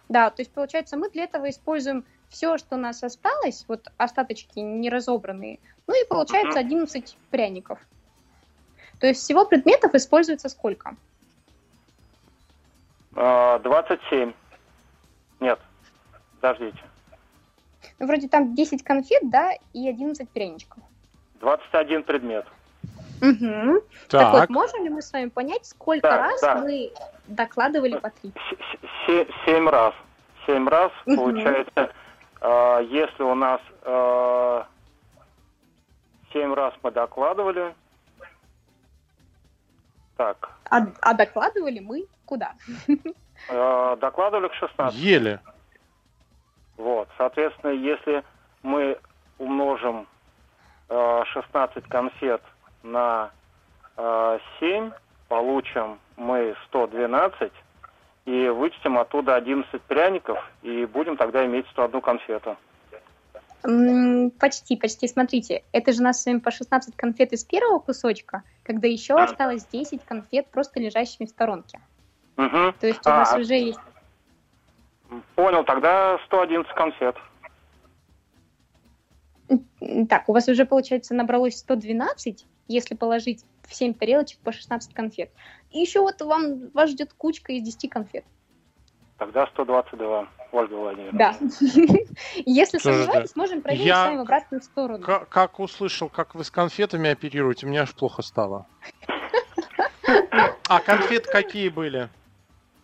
Да, 0.08 0.30
то 0.30 0.42
есть, 0.42 0.52
получается, 0.52 0.96
мы 0.96 1.08
для 1.10 1.24
этого 1.24 1.48
используем 1.48 2.04
все, 2.28 2.58
что 2.58 2.76
у 2.76 2.78
нас 2.78 3.02
осталось, 3.02 3.64
вот 3.68 3.88
остаточки 3.96 4.58
неразобранные, 4.58 5.58
ну 5.86 5.94
и 5.94 6.06
получается 6.06 6.60
угу. 6.60 6.66
11 6.66 7.16
пряников. 7.30 7.78
То 9.00 9.06
есть 9.06 9.22
всего 9.22 9.44
предметов 9.46 9.94
используется 9.94 10.48
сколько? 10.48 10.96
27. 13.12 14.32
Нет, 15.40 15.58
подождите. 16.40 16.78
Ну, 17.98 18.06
вроде 18.06 18.28
там 18.28 18.54
10 18.54 18.82
конфет, 18.82 19.30
да, 19.30 19.52
и 19.72 19.88
11 19.88 20.28
пряничков. 20.30 20.82
21 21.40 22.02
предмет. 22.02 22.46
Угу. 23.20 23.82
Так. 24.08 24.20
так 24.20 24.32
вот, 24.32 24.50
можем 24.50 24.84
ли 24.84 24.90
мы 24.90 25.02
с 25.02 25.12
вами 25.12 25.28
понять, 25.28 25.66
сколько 25.66 26.08
да, 26.08 26.16
раз 26.18 26.40
да. 26.40 26.56
мы 26.56 26.90
докладывали 27.26 27.98
по 27.98 28.10
три? 28.10 28.32
Семь 29.44 29.68
раз. 29.68 29.94
Семь 30.46 30.68
раз, 30.68 30.92
угу. 31.06 31.16
получается, 31.16 31.90
э, 32.40 32.86
если 32.90 33.22
у 33.22 33.34
нас 33.34 33.60
э, 33.82 34.62
семь 36.32 36.54
раз 36.54 36.74
мы 36.82 36.90
докладывали. 36.90 37.74
Так. 40.16 40.50
А, 40.70 40.86
а 41.00 41.14
докладывали 41.14 41.80
мы 41.80 42.06
куда? 42.24 42.54
Э, 43.48 43.96
докладывали 44.00 44.48
к 44.48 44.54
16. 44.54 44.98
Еле. 44.98 45.40
Вот, 46.76 47.08
соответственно, 47.16 47.70
если 47.70 48.24
мы 48.62 48.98
умножим 49.38 50.06
э, 50.88 51.22
16 51.32 51.84
конфет 51.88 52.42
на 52.82 53.30
э, 53.96 54.38
7, 54.60 54.90
получим 55.28 55.98
мы 56.16 56.54
112 56.68 57.52
и 58.26 58.48
вычтем 58.48 58.98
оттуда 58.98 59.36
11 59.36 59.80
пряников 59.82 60.38
и 60.62 60.84
будем 60.86 61.16
тогда 61.16 61.46
иметь 61.46 61.66
101 61.68 62.00
конфету. 62.00 62.56
Почти, 64.38 64.76
почти. 64.76 65.08
Смотрите, 65.08 65.64
это 65.72 65.92
же 65.92 66.00
у 66.00 66.04
нас 66.04 66.22
с 66.22 66.26
вами 66.26 66.38
по 66.38 66.50
16 66.50 66.94
конфет 66.94 67.32
из 67.32 67.44
первого 67.44 67.80
кусочка, 67.80 68.42
когда 68.62 68.86
еще 68.86 69.14
осталось 69.14 69.66
10 69.66 70.04
конфет 70.04 70.46
просто 70.48 70.80
лежащими 70.80 71.26
в 71.26 71.30
сторонке. 71.30 71.80
Угу. 72.36 72.74
То 72.80 72.86
есть 72.86 73.04
у 73.04 73.10
а, 73.10 73.36
уже 73.36 73.54
есть... 73.54 73.80
Понял, 75.34 75.64
тогда 75.64 76.18
111 76.26 76.72
конфет. 76.74 77.16
Так, 80.08 80.28
у 80.28 80.32
вас 80.32 80.46
уже, 80.48 80.64
получается, 80.66 81.14
набралось 81.14 81.56
112, 81.56 82.46
если 82.68 82.94
положить 82.94 83.44
в 83.66 83.74
7 83.74 83.94
тарелочек 83.94 84.38
по 84.40 84.52
16 84.52 84.94
конфет. 84.94 85.30
И 85.70 85.80
еще 85.80 86.00
вот 86.00 86.20
вам 86.22 86.70
вас 86.72 86.90
ждет 86.90 87.12
кучка 87.12 87.52
из 87.52 87.62
10 87.62 87.90
конфет. 87.90 88.24
Тогда 89.18 89.46
122, 89.48 90.28
Ольга 90.52 90.74
Владимировна. 90.74 91.18
Да. 91.18 91.36
Если 92.46 92.78
сомневаетесь, 92.78 93.34
можем 93.34 93.62
проверить 93.62 93.86
я... 93.86 94.04
с 94.04 94.06
вами 94.06 94.18
в 94.18 94.20
обратную 94.20 94.62
сторону. 94.62 95.04
Как, 95.04 95.28
как 95.28 95.58
услышал, 95.58 96.08
как 96.08 96.36
вы 96.36 96.44
с 96.44 96.52
конфетами 96.52 97.10
оперируете, 97.10 97.66
мне 97.66 97.82
аж 97.82 97.92
плохо 97.94 98.22
стало. 98.22 98.66
А 100.70 100.80
конфет 100.80 101.26
какие 101.26 101.70
были? 101.70 102.10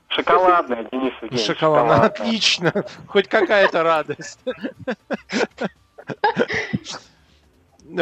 Шоколадная, 0.08 0.88
Денис 0.90 1.12
Евгеньевич. 1.20 1.46
Шоколадная, 1.46 2.00
отлично. 2.00 2.72
Хоть 3.08 3.28
какая-то 3.28 3.82
радость. 3.82 4.40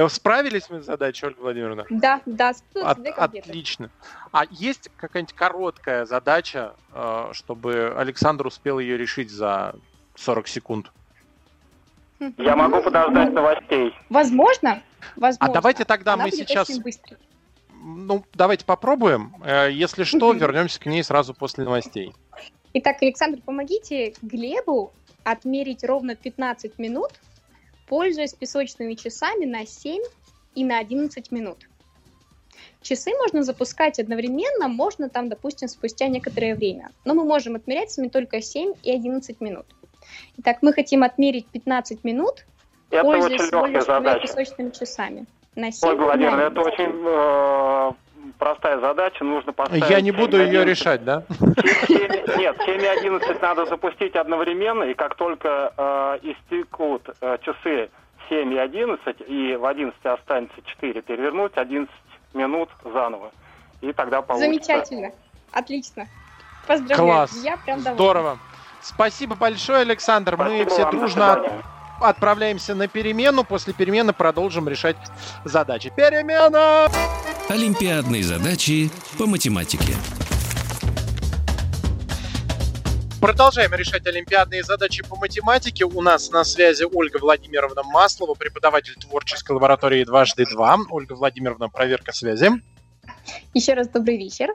Справились 0.08 0.70
мы 0.70 0.80
с 0.80 0.86
задачей, 0.86 1.26
Ольга 1.26 1.40
Владимировна? 1.40 1.86
Да, 1.90 2.20
да, 2.24 2.52
От, 2.74 3.06
Отлично. 3.16 3.90
А 4.30 4.44
есть 4.50 4.90
какая-нибудь 4.96 5.34
короткая 5.34 6.06
задача, 6.06 6.74
э, 6.92 7.28
чтобы 7.32 7.94
Александр 7.96 8.46
успел 8.46 8.78
ее 8.78 8.96
решить 8.96 9.30
за 9.30 9.74
40 10.14 10.48
секунд? 10.48 10.92
Я 12.38 12.56
могу 12.56 12.82
подождать 12.82 13.32
новостей. 13.32 13.94
Возможно. 14.08 14.82
Возможно. 15.16 15.38
А 15.40 15.52
давайте 15.52 15.84
тогда 15.84 16.14
Она 16.14 16.24
мы 16.24 16.30
сейчас... 16.30 16.68
Ну, 17.84 18.24
давайте 18.34 18.64
попробуем. 18.64 19.34
Э, 19.44 19.68
если 19.70 20.04
что, 20.04 20.32
вернемся 20.32 20.78
к 20.78 20.86
ней 20.86 21.02
сразу 21.02 21.34
после 21.34 21.64
новостей. 21.64 22.14
Итак, 22.74 23.02
Александр, 23.02 23.40
помогите 23.44 24.14
Глебу 24.22 24.92
отмерить 25.24 25.84
ровно 25.84 26.14
15 26.14 26.78
минут 26.78 27.12
пользуясь 27.92 28.32
песочными 28.32 28.94
часами 28.94 29.44
на 29.44 29.66
7 29.66 30.02
и 30.54 30.64
на 30.64 30.78
11 30.78 31.30
минут. 31.30 31.58
Часы 32.80 33.10
можно 33.18 33.42
запускать 33.42 33.98
одновременно, 33.98 34.68
можно 34.68 35.10
там, 35.10 35.28
допустим, 35.28 35.68
спустя 35.68 36.08
некоторое 36.08 36.54
время. 36.54 36.90
Но 37.04 37.12
мы 37.12 37.24
можем 37.24 37.54
отмерять 37.54 37.90
с 37.90 37.98
вами 37.98 38.08
только 38.08 38.40
7 38.40 38.72
и 38.82 38.90
11 38.90 39.42
минут. 39.42 39.66
Итак, 40.38 40.62
мы 40.62 40.72
хотим 40.72 41.02
отмерить 41.02 41.46
15 41.48 42.02
минут, 42.02 42.46
это 42.90 43.04
пользуясь 43.04 43.42
всего 43.42 43.66
лишь 43.66 44.22
песочными 44.22 44.70
часами. 44.70 45.26
На 45.54 45.70
7 45.70 45.90
Ой, 45.90 45.96
Владимир, 45.96 46.40
это 46.40 46.62
очень 46.62 46.92
э, 47.04 47.92
простая 48.38 48.80
задача, 48.80 49.24
нужно 49.24 49.52
поставить... 49.52 49.88
Я 49.88 50.00
не 50.00 50.10
буду 50.10 50.40
ее 50.42 50.64
решать, 50.64 51.04
да? 51.04 51.22
7, 51.28 52.38
нет, 52.38 52.56
7 52.64 52.80
и 52.80 52.86
11 52.86 53.42
надо 53.42 53.66
запустить 53.66 54.14
одновременно, 54.16 54.84
и 54.84 54.94
как 54.94 55.14
только 55.14 55.72
э, 55.76 56.18
истекут 56.22 57.08
э, 57.20 57.38
часы 57.42 57.90
7 58.28 58.52
и 58.52 58.58
11, 58.58 59.16
и 59.26 59.56
в 59.56 59.64
11 59.66 60.06
останется 60.06 60.56
4, 60.64 61.02
перевернуть 61.02 61.52
11 61.56 61.92
минут 62.34 62.68
заново. 62.84 63.30
И 63.80 63.92
тогда 63.92 64.22
получится... 64.22 64.50
Замечательно. 64.50 65.10
Отлично. 65.52 66.06
Поздравляю. 66.66 67.08
Класс. 67.08 67.44
Я 67.44 67.56
прям 67.56 67.82
довольна. 67.82 67.94
Здорово. 67.94 68.38
Спасибо 68.80 69.36
большое, 69.36 69.80
Александр. 69.80 70.34
Спасибо 70.34 70.64
Мы 70.64 70.66
все 70.66 70.90
дружно 70.90 71.62
отправляемся 72.02 72.74
на 72.74 72.88
перемену. 72.88 73.44
После 73.44 73.72
перемены 73.72 74.12
продолжим 74.12 74.68
решать 74.68 74.96
задачи. 75.44 75.92
Перемена! 75.94 76.88
Олимпиадные 77.48 78.22
задачи 78.22 78.90
по 79.18 79.26
математике. 79.26 79.94
Продолжаем 83.20 83.72
решать 83.74 84.04
олимпиадные 84.04 84.64
задачи 84.64 85.04
по 85.08 85.14
математике. 85.14 85.84
У 85.84 86.02
нас 86.02 86.30
на 86.32 86.42
связи 86.42 86.84
Ольга 86.92 87.18
Владимировна 87.18 87.84
Маслова, 87.84 88.34
преподаватель 88.34 88.94
творческой 88.96 89.52
лаборатории 89.52 90.02
«Дважды 90.02 90.44
два». 90.44 90.76
Ольга 90.90 91.12
Владимировна, 91.12 91.68
проверка 91.68 92.12
связи. 92.12 92.50
Еще 93.54 93.74
раз 93.74 93.88
добрый 93.88 94.16
вечер. 94.16 94.48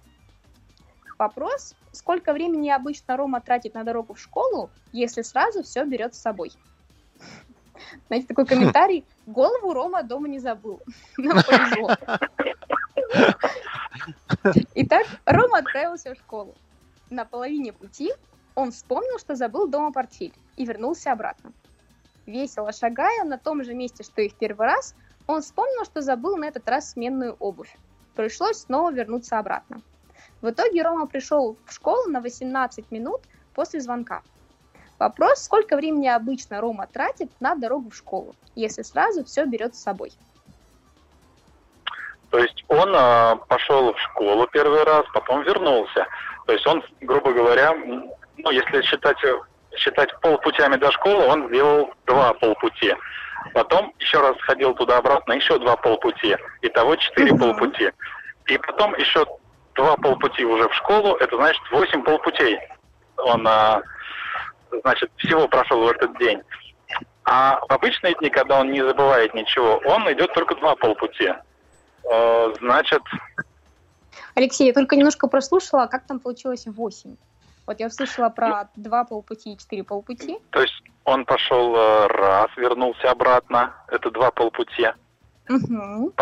Вопрос, 1.19 1.75
сколько 1.93 2.33
времени 2.33 2.69
обычно 2.71 3.17
Рома 3.17 3.41
тратит 3.41 3.75
на 3.75 3.85
дорогу 3.85 4.15
в 4.15 4.21
школу, 4.21 4.71
если 4.93 5.23
сразу 5.23 5.63
все 5.63 5.85
берет 5.85 6.15
с 6.15 6.21
собой? 6.21 6.53
Знаете, 8.09 8.27
такой 8.27 8.47
комментарий. 8.47 9.05
Голову 9.27 9.73
Рома 9.73 10.03
дома 10.03 10.29
не 10.29 10.39
забыл. 10.39 10.81
Итак, 14.75 15.07
Рома 15.25 15.59
отправился 15.59 16.15
в 16.15 16.19
школу. 16.19 16.55
На 17.11 17.25
половине 17.25 17.73
пути 17.73 18.13
он 18.55 18.73
вспомнил, 18.73 19.19
что 19.19 19.35
забыл 19.35 19.69
дома 19.69 19.93
портфель 19.93 20.35
и 20.63 20.67
вернулся 20.67 21.13
обратно. 21.13 21.53
Весело 22.27 22.73
шагая 22.73 23.25
на 23.25 23.37
том 23.37 23.65
же 23.65 23.75
месте, 23.75 24.05
что 24.05 24.23
и 24.23 24.29
в 24.29 24.35
первый 24.35 24.67
раз, 24.67 24.95
он 25.27 25.43
вспомнил, 25.43 25.85
что 25.85 26.01
забыл 26.01 26.37
на 26.37 26.45
этот 26.45 26.69
раз 26.69 26.91
сменную 26.91 27.37
обувь. 27.39 27.77
Пришлось 28.15 28.59
снова 28.59 28.93
вернуться 28.93 29.39
обратно. 29.39 29.83
В 30.41 30.51
итоге 30.51 30.83
Рома 30.83 31.07
пришел 31.07 31.57
в 31.67 31.73
школу 31.73 32.09
на 32.09 32.21
18 32.21 32.91
минут 32.91 33.21
после 33.55 33.81
звонка. 33.81 34.23
Вопрос, 34.99 35.43
сколько 35.43 35.77
времени 35.77 36.07
обычно 36.07 36.61
Рома 36.61 36.87
тратит 36.87 37.31
на 37.41 37.57
дорогу 37.57 37.91
в 37.91 37.97
школу, 37.97 38.35
если 38.55 38.83
сразу 38.83 39.25
все 39.25 39.45
берет 39.47 39.75
с 39.75 39.83
собой. 39.83 40.13
То 42.31 42.39
есть 42.39 42.65
он 42.69 42.95
э, 42.95 43.37
пошел 43.49 43.93
в 43.93 43.99
школу 43.99 44.47
первый 44.53 44.85
раз, 44.85 45.05
потом 45.13 45.43
вернулся. 45.43 46.07
То 46.47 46.53
есть 46.53 46.67
он, 46.67 46.83
грубо 47.01 47.33
говоря, 47.33 47.75
ну, 47.75 48.51
если 48.51 48.81
считать, 48.83 49.19
считать 49.77 50.19
полпутями 50.21 50.77
до 50.77 50.91
школы, 50.93 51.27
он 51.27 51.49
сделал 51.49 51.93
два 52.07 52.33
полпути. 52.35 52.95
Потом 53.55 53.93
еще 53.99 54.21
раз 54.21 54.37
ходил 54.41 54.75
туда-обратно, 54.75 55.33
еще 55.33 55.59
два 55.59 55.77
полпути. 55.77 56.37
Итого 56.63 56.97
четыре 56.97 57.37
полпути. 57.37 57.91
И 58.47 58.59
потом 58.59 58.95
еще 58.95 59.27
два 59.75 59.97
полпути 59.97 60.45
уже 60.45 60.69
в 60.69 60.75
школу, 60.75 61.17
это 61.17 61.37
значит 61.37 61.63
восемь 61.71 62.03
полпутей. 62.03 62.59
Он, 63.17 63.47
а, 63.47 63.83
значит, 64.83 65.11
всего 65.17 65.49
прошел 65.49 65.85
в 65.85 65.89
этот 65.91 66.17
день. 66.19 66.43
А 67.25 67.61
в 67.61 67.73
обычные 67.73 68.15
дни, 68.15 68.31
когда 68.31 68.61
он 68.61 68.73
не 68.73 68.83
забывает 68.83 69.33
ничего, 69.35 69.81
он 69.85 70.11
идет 70.13 70.33
только 70.35 70.55
два 70.57 70.75
полпути. 70.75 71.33
Э, 72.11 72.55
значит... 72.61 73.03
Алексей, 74.35 74.67
я 74.67 74.73
только 74.73 74.97
немножко 74.97 75.29
прослушала, 75.29 75.87
как 75.87 76.07
там 76.07 76.19
получилось 76.19 76.67
восемь? 76.67 77.17
Вот 77.67 77.81
я 77.81 77.87
услышала 77.87 78.29
про 78.29 78.69
два 78.77 79.05
полпути 79.05 79.53
и 79.53 79.59
четыре 79.59 79.85
полпути. 79.85 80.39
То 80.51 80.63
есть 80.63 80.83
он 81.05 81.25
пошел 81.25 81.75
э, 81.77 82.07
раз, 82.09 82.51
вернулся 82.57 83.11
обратно, 83.11 83.75
это 83.89 84.11
два 84.11 84.31
полпути. 84.31 84.89
Угу. 85.49 86.15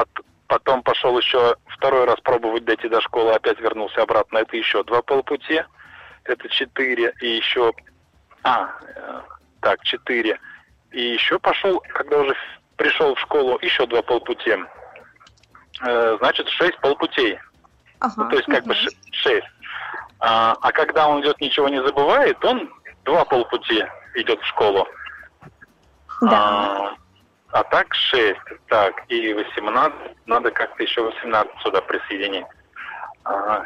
потом 0.49 0.83
пошел 0.83 1.17
еще 1.19 1.55
второй 1.67 2.07
раз 2.07 2.19
пробовать 2.21 2.65
дойти 2.65 2.89
до 2.89 3.01
школы, 3.03 3.33
опять 3.33 3.61
вернулся 3.61 4.03
обратно, 4.03 4.39
это 4.39 4.57
еще 4.57 4.83
два 4.85 5.03
полпути. 5.03 5.63
Это 6.25 6.49
четыре 6.49 7.15
и 7.21 7.37
еще... 7.37 7.73
А, 8.43 8.71
э, 8.83 9.21
так, 9.61 9.83
четыре. 9.85 10.39
И 10.91 11.01
еще 11.01 11.39
пошел, 11.39 11.83
когда 11.93 12.19
уже 12.19 12.35
пришел 12.77 13.15
в 13.15 13.21
школу, 13.21 13.59
еще 13.63 13.87
два 13.87 14.03
полпути. 14.03 14.57
Э, 15.83 16.17
значит, 16.19 16.49
шесть 16.49 16.79
полпутей. 16.81 17.39
Ага, 18.01 18.15
ну, 18.17 18.29
то 18.31 18.37
есть 18.37 18.47
как 18.47 18.61
угу. 18.61 18.69
бы 18.71 18.75
шесть. 19.13 19.47
А, 20.21 20.57
а 20.61 20.73
когда 20.73 21.09
он 21.09 21.23
идет, 21.23 21.41
ничего 21.41 21.69
не 21.69 21.83
забывает, 21.83 22.45
он 22.45 22.71
два 23.05 23.25
полпути 23.25 23.85
идет 24.15 24.41
в 24.41 24.47
школу. 24.47 24.87
Да. 26.21 26.31
А, 26.31 26.95
а 27.53 27.65
так 27.65 27.95
6. 27.95 28.39
Так, 28.69 28.95
и 29.09 29.33
18. 29.33 29.99
Надо 30.27 30.51
как-то 30.51 30.83
еще 30.83 31.03
18 31.03 31.53
сюда 31.63 31.81
присоединить. 31.81 32.47
А, 33.25 33.65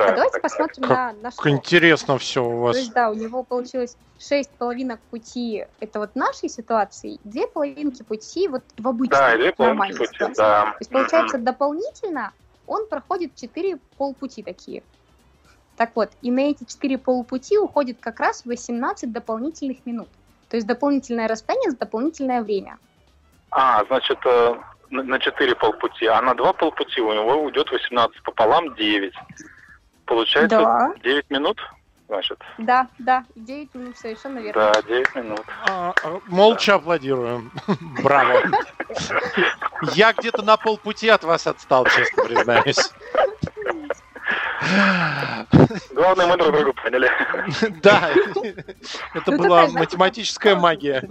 так, 0.00 0.08
а 0.08 0.12
давайте 0.12 0.32
так, 0.32 0.42
посмотрим 0.42 0.82
так. 0.82 0.90
на 0.90 1.12
наш... 1.20 1.34
Как 1.34 1.46
интересно 1.48 2.16
все 2.16 2.42
у 2.42 2.60
вас. 2.60 2.76
То 2.76 2.80
есть, 2.80 2.92
да, 2.94 3.10
у 3.10 3.14
него 3.14 3.42
получилось 3.42 3.98
шесть 4.18 4.50
половинок 4.52 4.98
пути, 5.10 5.66
это 5.80 5.98
вот 5.98 6.16
нашей 6.16 6.48
ситуации, 6.48 7.18
две 7.24 7.46
половинки 7.46 8.02
пути 8.02 8.48
вот 8.48 8.62
в 8.78 8.88
обычной, 8.88 9.18
да, 9.18 9.36
две 9.36 9.54
нормальной 9.58 9.98
пути, 9.98 10.14
ситуации. 10.14 10.40
Да. 10.40 10.62
То 10.62 10.76
есть, 10.80 10.90
получается, 10.90 11.36
mm-hmm. 11.36 11.42
дополнительно 11.42 12.32
он 12.70 12.86
проходит 12.86 13.34
четыре 13.34 13.78
полпути 13.98 14.42
такие. 14.42 14.82
Так 15.76 15.90
вот, 15.96 16.10
и 16.22 16.30
на 16.30 16.40
эти 16.40 16.64
четыре 16.64 16.98
полупути 16.98 17.58
уходит 17.58 17.98
как 18.00 18.20
раз 18.20 18.44
18 18.44 19.10
дополнительных 19.12 19.84
минут. 19.86 20.08
То 20.48 20.56
есть 20.56 20.66
дополнительное 20.66 21.26
расстояние 21.26 21.70
за 21.70 21.78
дополнительное 21.78 22.42
время. 22.42 22.78
А, 23.50 23.84
значит, 23.86 24.18
э, 24.24 24.54
на 24.90 25.18
4 25.18 25.54
полпути, 25.56 26.06
а 26.06 26.22
на 26.22 26.34
2 26.34 26.52
полпути 26.52 27.00
у 27.00 27.12
него 27.12 27.42
уйдет 27.44 27.70
18 27.70 28.22
пополам 28.22 28.74
9. 28.74 29.14
Получается 30.06 30.58
да. 30.58 30.94
9 31.02 31.30
минут? 31.30 31.58
Значит. 32.10 32.42
Да, 32.58 32.88
да, 32.98 33.24
9 33.36 33.72
минут 33.76 33.96
совершенно 33.96 34.40
верно. 34.40 34.72
Да, 34.74 34.82
9 34.82 35.14
минут. 35.14 35.44
А, 35.68 35.94
а 36.02 36.20
молча 36.26 36.72
да. 36.72 36.78
аплодируем. 36.78 37.52
Браво. 38.02 38.42
Я 39.94 40.12
где-то 40.12 40.42
на 40.42 40.56
полпути 40.56 41.08
от 41.08 41.22
вас 41.22 41.46
отстал, 41.46 41.86
честно 41.86 42.24
признаюсь. 42.24 42.90
Главное, 45.92 46.26
мы 46.26 46.36
друг 46.36 46.52
друга 46.52 46.72
поняли. 46.72 47.08
Да, 47.80 48.10
это 49.14 49.30
ну, 49.30 49.38
была 49.38 49.68
математическая 49.68 50.56
магия. 50.56 51.08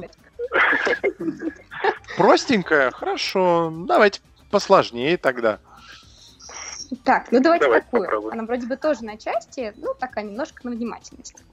Простенькая? 2.17 2.91
Хорошо. 2.91 3.71
Давайте 3.87 4.19
посложнее 4.51 5.15
тогда. 5.15 5.59
Так, 7.03 7.31
ну 7.31 7.39
давайте, 7.39 7.65
давайте 7.65 7.85
такую. 7.85 8.03
Попробуем. 8.03 8.33
Она 8.33 8.43
вроде 8.43 8.67
бы 8.67 8.75
тоже 8.75 9.03
на 9.03 9.17
части, 9.17 9.73
ну 9.77 9.93
такая 9.93 10.25
немножко 10.25 10.67
на 10.67 10.71
внимательность. 10.71 11.43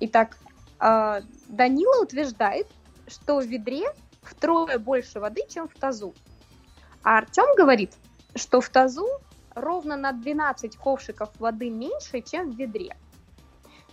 Итак, 0.00 0.36
а, 0.78 1.22
Данила 1.48 2.02
утверждает, 2.02 2.66
что 3.06 3.40
в 3.40 3.46
ведре 3.46 3.86
втрое 4.22 4.78
больше 4.78 5.20
воды, 5.20 5.42
чем 5.48 5.68
в 5.68 5.74
тазу. 5.74 6.14
А 7.02 7.18
Артем 7.18 7.54
говорит, 7.56 7.94
что 8.34 8.60
в 8.60 8.68
тазу 8.68 9.06
ровно 9.54 9.96
на 9.96 10.12
12 10.12 10.76
ковшиков 10.76 11.30
воды 11.38 11.70
меньше, 11.70 12.20
чем 12.20 12.50
в 12.50 12.56
ведре. 12.56 12.96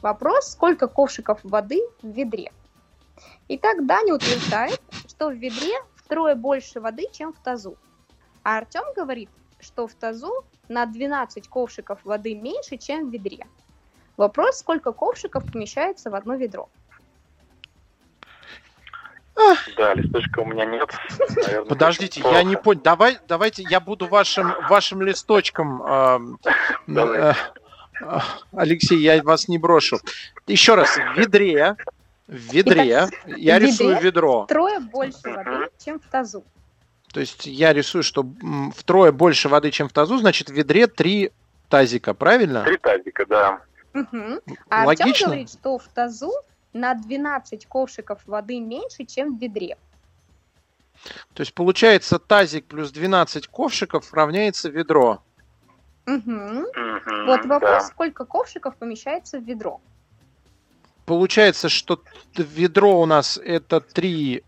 Вопрос, 0.01 0.51
сколько 0.51 0.87
ковшиков 0.87 1.39
воды 1.43 1.81
в 2.01 2.07
ведре? 2.07 2.51
Итак, 3.47 3.85
Даня 3.85 4.15
утверждает, 4.15 4.81
что 5.07 5.29
в 5.29 5.33
ведре 5.33 5.75
втрое 5.95 6.35
больше 6.35 6.79
воды, 6.79 7.07
чем 7.11 7.33
в 7.33 7.39
тазу. 7.39 7.77
А 8.43 8.57
Артем 8.57 8.93
говорит, 8.95 9.29
что 9.59 9.87
в 9.87 9.93
тазу 9.93 10.45
на 10.69 10.85
12 10.85 11.47
ковшиков 11.47 11.99
воды 12.05 12.35
меньше, 12.35 12.77
чем 12.77 13.09
в 13.09 13.13
ведре. 13.13 13.45
Вопрос, 14.17 14.59
сколько 14.59 14.91
ковшиков 14.91 15.51
помещается 15.51 16.09
в 16.09 16.15
одно 16.15 16.35
ведро. 16.35 16.69
Да, 19.77 19.93
листочка 19.93 20.39
у 20.39 20.45
меня 20.45 20.65
нет. 20.65 20.93
Наверное, 21.37 21.65
Подождите, 21.65 22.21
я 22.21 22.43
не 22.43 22.57
понял. 22.57 22.81
Давай, 22.81 23.17
давайте 23.27 23.63
я 23.69 23.79
буду 23.79 24.07
вашим, 24.07 24.53
вашим 24.69 25.01
листочком. 25.01 25.81
Э, 26.87 27.33
э, 28.01 28.19
Алексей, 28.53 28.97
я 28.99 29.21
вас 29.21 29.47
не 29.47 29.57
брошу. 29.57 29.99
Еще 30.47 30.75
раз, 30.75 30.95
в 30.95 31.17
ведре, 31.17 31.75
в 32.27 32.33
ведре, 32.33 33.09
Итак, 33.09 33.37
я 33.37 33.57
в 33.57 33.61
рисую 33.61 33.95
ведре 33.95 34.05
ведро. 34.05 34.45
Трое 34.47 34.79
больше 34.79 35.19
воды, 35.23 35.69
чем 35.83 35.99
в 35.99 36.05
тазу. 36.09 36.43
То 37.11 37.19
есть 37.19 37.45
я 37.45 37.73
рисую, 37.73 38.03
что 38.03 38.25
втрое 38.75 39.11
больше 39.11 39.49
воды, 39.49 39.71
чем 39.71 39.89
в 39.89 39.93
тазу, 39.93 40.17
значит 40.17 40.49
в 40.49 40.53
ведре 40.53 40.87
три 40.87 41.31
тазика, 41.67 42.13
правильно? 42.13 42.63
Три 42.63 42.77
тазика, 42.77 43.25
да. 43.25 43.61
Угу. 43.93 44.41
А 44.69 44.85
Логично? 44.85 45.09
Артем 45.09 45.27
говорит, 45.27 45.49
что 45.49 45.77
в 45.79 45.87
тазу 45.87 46.31
на 46.73 46.93
12 46.93 47.65
ковшиков 47.65 48.21
воды 48.27 48.59
меньше, 48.59 49.05
чем 49.05 49.37
в 49.37 49.41
ведре. 49.41 49.77
То 51.33 51.41
есть 51.41 51.53
получается 51.53 52.19
тазик 52.19 52.65
плюс 52.65 52.91
12 52.91 53.47
ковшиков 53.47 54.13
равняется 54.13 54.69
ведро. 54.69 55.23
Угу. 56.05 56.31
Угу, 56.31 57.25
вот 57.25 57.45
вопрос, 57.45 57.71
да. 57.71 57.81
сколько 57.81 58.25
ковшиков 58.25 58.75
помещается 58.75 59.39
в 59.39 59.43
ведро? 59.43 59.79
Получается, 61.05 61.69
что 61.69 62.03
ведро 62.35 63.01
у 63.01 63.05
нас 63.05 63.39
это 63.43 63.79
три, 63.79 64.43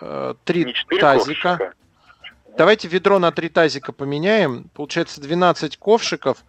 э, 0.00 0.34
три 0.44 0.74
тазика. 0.88 1.56
Ковшика. 1.58 1.74
Давайте 2.58 2.88
ведро 2.88 3.20
на 3.20 3.30
три 3.30 3.48
тазика 3.48 3.92
поменяем. 3.92 4.68
Получается 4.74 5.20
12 5.20 5.76
ковшиков 5.76 6.44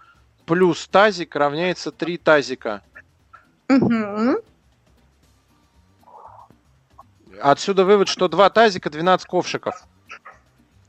плюс 0.48 0.88
тазик 0.88 1.36
равняется 1.36 1.92
3 1.92 2.18
тазика. 2.18 2.82
Угу. 3.70 4.44
Отсюда 7.40 7.86
вывод, 7.86 8.08
что 8.08 8.28
2 8.28 8.50
тазика 8.50 8.90
12 8.90 9.28
ковшиков. 9.28 9.76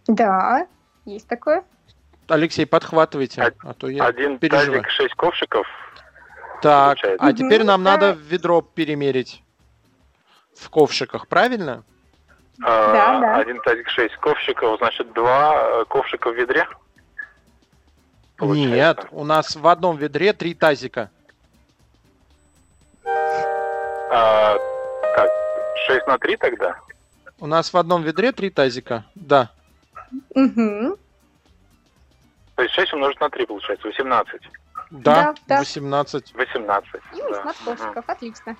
Да, 0.07 0.67
есть 1.05 1.29
такое. 1.29 1.65
Алексей, 2.27 2.65
подхватывайте, 2.65 3.53
а, 3.63 3.75
то 3.75 3.89
я 3.91 4.07
Один 4.07 4.39
переживаю. 4.39 4.83
тазик 4.85 4.91
6 4.91 5.15
ковшиков. 5.17 5.67
Так, 6.63 6.97
получается. 6.97 7.27
а 7.27 7.33
теперь 7.35 7.65
нам 7.65 7.83
надо 7.83 8.13
ведро 8.13 8.63
перемерить 8.63 9.43
в 10.57 10.71
ковшиках, 10.71 11.29
правильно? 11.29 11.83
А, 11.83 12.00
да, 12.61 13.21
да. 13.21 13.37
Один 13.37 13.61
тазик 13.61 13.89
6 13.89 14.17
ковшиков, 14.17 14.79
значит, 14.79 15.13
два 15.13 15.85
ковшика 15.87 16.31
в 16.31 16.35
ведре? 16.35 16.67
Получается. 18.37 18.75
Нет, 18.75 19.07
у 19.11 19.25
нас 19.25 19.57
в 19.57 19.67
одном 19.67 19.97
ведре 19.97 20.33
три 20.33 20.55
тазика. 20.55 21.11
А, 24.13 24.57
так, 25.17 25.31
6 25.87 26.07
на 26.07 26.19
3 26.19 26.37
тогда? 26.37 26.77
У 27.39 27.47
нас 27.47 27.73
в 27.73 27.77
одном 27.77 28.03
ведре 28.03 28.33
три 28.33 28.51
тазика, 28.51 29.05
да. 29.15 29.51
Угу. 30.31 30.99
То 32.57 32.63
есть 32.63 32.75
6 32.75 32.93
умножить 32.95 33.21
на 33.21 33.31
3 33.31 33.47
получается, 33.47 33.87
18. 33.87 34.43
Да, 34.91 35.35
да 35.47 35.59
18. 35.61 36.35
18. 36.35 36.95
И 37.15 37.23
18 37.23 37.65
да. 37.65 37.73
угу. 37.73 38.05
отлично. 38.07 38.57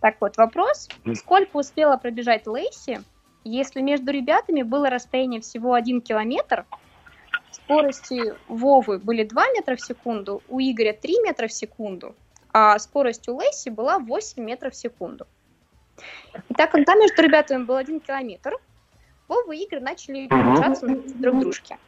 Так 0.00 0.16
вот, 0.20 0.36
вопрос, 0.36 0.88
сколько 1.14 1.56
успела 1.56 1.96
пробежать 1.96 2.46
Лейси 2.46 3.02
если 3.48 3.80
между 3.80 4.10
ребятами 4.12 4.62
было 4.62 4.90
расстояние 4.90 5.40
всего 5.40 5.74
1 5.74 6.02
километр, 6.02 6.66
скорости 7.50 8.34
Вовы 8.48 8.98
были 8.98 9.24
2 9.24 9.46
метра 9.52 9.76
в 9.76 9.80
секунду, 9.80 10.42
у 10.48 10.60
Игоря 10.60 10.92
3 10.92 11.20
метра 11.24 11.48
в 11.48 11.52
секунду, 11.52 12.14
а 12.52 12.78
скорость 12.78 13.28
у 13.28 13.40
Лесси 13.40 13.70
была 13.70 13.98
8 13.98 14.42
метров 14.42 14.74
в 14.74 14.76
секунду. 14.76 15.26
Итак, 16.50 16.70
когда 16.70 16.94
между 16.94 17.22
ребятами 17.22 17.64
был 17.64 17.76
1 17.76 18.00
километр, 18.00 18.56
Вова 19.28 19.52
и 19.52 19.64
Игорь 19.64 19.80
начали 19.80 20.26
приближаться 20.26 20.86
друг 20.86 21.36
к 21.36 21.40
дружке. 21.40 21.78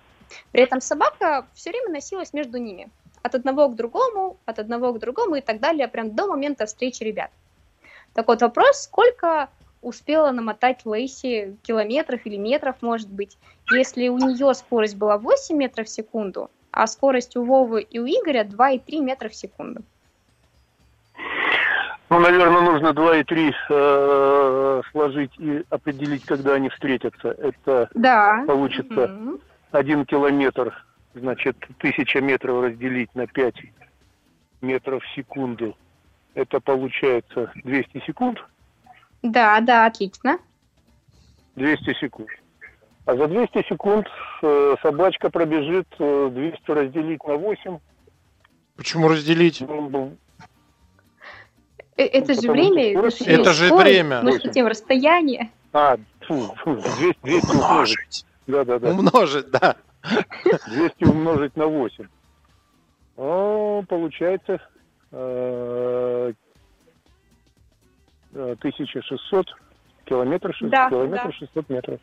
При 0.52 0.62
этом 0.62 0.80
собака 0.80 1.46
все 1.54 1.70
время 1.70 1.90
носилась 1.90 2.32
между 2.32 2.58
ними. 2.58 2.90
От 3.22 3.34
одного 3.34 3.68
к 3.68 3.76
другому, 3.76 4.38
от 4.46 4.58
одного 4.58 4.92
к 4.92 4.98
другому 4.98 5.36
и 5.36 5.40
так 5.40 5.60
далее, 5.60 5.88
прям 5.88 6.14
до 6.14 6.26
момента 6.26 6.66
встречи 6.66 7.02
ребят. 7.02 7.30
Так 8.14 8.28
вот, 8.28 8.42
вопрос, 8.42 8.82
сколько 8.82 9.48
успела 9.82 10.30
намотать 10.30 10.84
Лейси 10.84 11.56
километров 11.62 12.20
или 12.24 12.36
метров, 12.36 12.76
может 12.80 13.08
быть. 13.08 13.38
Если 13.72 14.08
у 14.08 14.18
нее 14.18 14.54
скорость 14.54 14.96
была 14.96 15.18
8 15.18 15.56
метров 15.56 15.86
в 15.86 15.90
секунду, 15.90 16.50
а 16.70 16.86
скорость 16.86 17.36
у 17.36 17.44
Вовы 17.44 17.82
и 17.82 17.98
у 17.98 18.06
Игоря 18.06 18.44
2,3 18.44 19.00
метра 19.00 19.28
в 19.28 19.34
секунду. 19.34 19.82
Ну, 22.08 22.18
наверное, 22.18 22.62
нужно 22.62 22.88
2,3 22.88 23.54
э, 23.70 24.82
сложить 24.90 25.30
и 25.38 25.64
определить, 25.70 26.24
когда 26.24 26.54
они 26.54 26.68
встретятся. 26.68 27.28
Это 27.28 27.88
да. 27.94 28.44
получится 28.48 29.04
угу. 29.04 29.40
1 29.70 30.06
километр, 30.06 30.84
значит, 31.14 31.56
тысяча 31.78 32.20
метров 32.20 32.64
разделить 32.64 33.14
на 33.14 33.28
5 33.28 33.54
метров 34.60 35.04
в 35.04 35.14
секунду. 35.14 35.76
Это 36.34 36.58
получается 36.58 37.52
200 37.62 38.02
секунд. 38.04 38.44
Да, 39.22 39.60
да, 39.60 39.86
отлично. 39.86 40.38
200 41.56 41.94
секунд. 42.00 42.28
А 43.06 43.16
за 43.16 43.26
200 43.26 43.68
секунд 43.68 44.06
э, 44.42 44.76
собачка 44.82 45.30
пробежит 45.30 45.88
э, 45.98 46.30
200 46.32 46.70
разделить 46.70 47.24
на 47.24 47.34
8. 47.34 47.78
Почему 48.76 49.08
разделить? 49.08 49.60
Ну, 49.60 50.16
э, 51.96 52.04
это 52.04 52.34
же 52.34 52.50
время. 52.50 52.98
Это 53.26 53.52
же 53.52 53.74
время. 53.74 54.22
Мы 54.22 54.38
хотим 54.38 54.66
расстояние. 54.66 55.50
А, 55.72 55.96
фу, 56.26 56.54
фу, 56.62 56.76
200, 56.76 57.18
200 57.22 57.46
умножить. 57.50 58.26
Да, 58.46 58.64
да, 58.64 58.78
да. 58.78 58.90
Умножить, 58.90 59.50
да. 59.50 59.76
200 60.68 61.04
умножить 61.04 61.56
на 61.56 61.66
8. 61.66 62.06
О, 63.16 63.82
получается 63.88 64.60
э, 65.12 65.79
1600 68.52 69.46
километров, 70.04 70.56
да, 70.60 70.88
километров 70.88 71.32
да. 71.32 71.46
600 71.46 71.68
метров. 71.68 72.00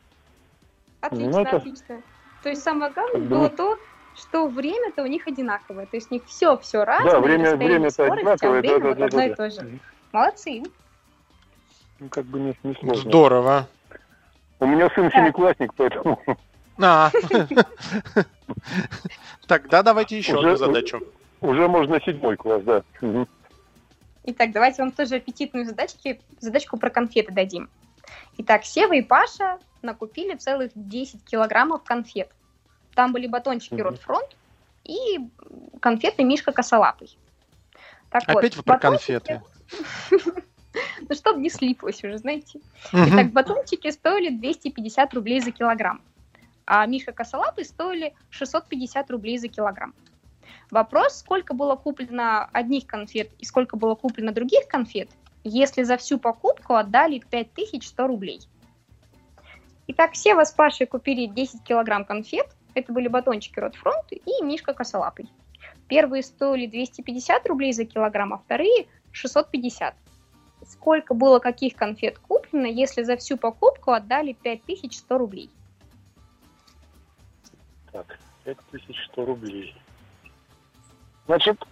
Отлично, 1.01 1.31
ну, 1.31 1.41
это... 1.41 1.57
отлично. 1.57 2.01
То 2.43 2.49
есть 2.49 2.63
самое 2.63 2.91
главное 2.91 3.21
как 3.21 3.29
было 3.29 3.49
то, 3.49 3.77
что 4.15 4.47
время-то 4.47 5.03
у 5.03 5.07
них 5.07 5.27
одинаковое. 5.27 5.85
То 5.85 5.97
есть 5.97 6.11
у 6.11 6.15
них 6.15 6.23
все, 6.25 6.57
все 6.57 6.83
разное. 6.83 7.13
Да, 7.13 7.19
время, 7.19 7.55
время 7.55 7.87
это 7.87 8.05
одинаковое, 8.05 8.59
а 8.59 8.61
время 8.61 8.79
да, 8.79 8.87
вот 8.87 8.97
да, 8.97 9.05
одно 9.05 9.17
да, 9.19 9.25
и 9.25 9.35
то 9.35 9.49
же. 9.49 9.79
Молодцы. 10.11 10.63
Ну, 11.99 12.09
как 12.09 12.25
бы 12.25 12.39
не, 12.39 12.57
не 12.63 12.73
сложно. 12.75 13.09
Здорово. 13.09 13.67
У 14.59 14.65
меня 14.65 14.89
сын 14.95 15.11
семиклассник, 15.11 15.73
поэтому... 15.75 16.21
А, 16.79 17.09
тогда 19.47 19.81
давайте 19.81 20.15
еще 20.15 20.37
одну 20.37 20.55
задачу. 20.57 21.01
Уже 21.41 21.67
можно 21.67 21.99
седьмой 21.99 22.37
класс, 22.37 22.61
да. 22.61 22.83
Итак, 24.29 24.51
давайте 24.51 24.81
вам 24.81 24.91
тоже 24.91 25.15
аппетитную 25.15 25.65
задачки, 25.65 26.19
задачку 26.41 26.77
про 26.77 26.89
конфеты 26.89 27.31
дадим. 27.31 27.69
Итак, 28.37 28.65
Сева 28.65 28.93
и 28.93 29.01
Паша 29.01 29.57
накупили 29.81 30.35
целых 30.35 30.71
10 30.75 31.23
килограммов 31.23 31.85
конфет. 31.85 32.29
Там 32.93 33.13
были 33.13 33.27
батончики 33.27 33.75
mm-hmm. 33.75 33.83
Ротфронт 33.83 34.35
и 34.83 35.29
конфеты 35.79 36.25
Мишка 36.25 36.51
Косолапый. 36.51 37.17
Так 38.09 38.23
Опять 38.23 38.55
вот, 38.55 38.55
вы 38.57 38.63
про 38.63 38.77
конфеты. 38.77 39.41
Ну, 41.09 41.15
чтобы 41.15 41.39
не 41.41 41.49
слиплось 41.49 42.03
уже, 42.03 42.19
знаете. 42.19 42.59
Итак, 42.91 43.31
батончики 43.31 43.89
стоили 43.89 44.29
250 44.29 45.11
рублей 45.15 45.39
за 45.39 45.51
килограмм, 45.51 46.01
а 46.67 46.85
Миша 46.85 47.13
Косолапый 47.13 47.65
стоили 47.65 48.13
650 48.29 49.09
рублей 49.09 49.39
за 49.39 49.47
килограмм. 49.47 49.95
Вопрос, 50.71 51.19
сколько 51.19 51.53
было 51.53 51.75
куплено 51.75 52.49
одних 52.51 52.87
конфет 52.87 53.31
и 53.39 53.45
сколько 53.45 53.77
было 53.77 53.95
куплено 53.95 54.31
других 54.31 54.67
конфет, 54.67 55.09
если 55.43 55.83
за 55.83 55.97
всю 55.97 56.19
покупку 56.19 56.75
отдали 56.75 57.19
5100 57.19 58.07
рублей. 58.07 58.41
Итак, 59.87 60.11
все 60.13 60.35
вас 60.35 60.51
Пашей 60.51 60.85
купили 60.85 61.27
10 61.27 61.63
килограмм 61.63 62.03
конфет. 62.03 62.47
Это 62.73 62.91
были 62.91 63.07
батончики 63.07 63.59
Ротфронт 63.59 64.11
и 64.11 64.43
Мишка 64.43 64.73
Косолапый. 64.73 65.29
Первые 65.87 66.23
стоили 66.23 66.67
250 66.67 67.47
рублей 67.47 67.71
за 67.71 67.85
килограмм, 67.85 68.33
а 68.33 68.37
вторые 68.37 68.87
650. 69.13 69.95
Сколько 70.67 71.13
было 71.13 71.39
каких 71.39 71.75
конфет 71.75 72.19
куплено, 72.19 72.65
если 72.65 73.03
за 73.03 73.15
всю 73.15 73.37
покупку 73.37 73.91
отдали 73.91 74.33
5100 74.33 75.17
рублей? 75.17 75.49
Так, 77.91 78.19
5100 78.43 79.25
рублей. 79.25 79.75
Значит... 81.27 81.63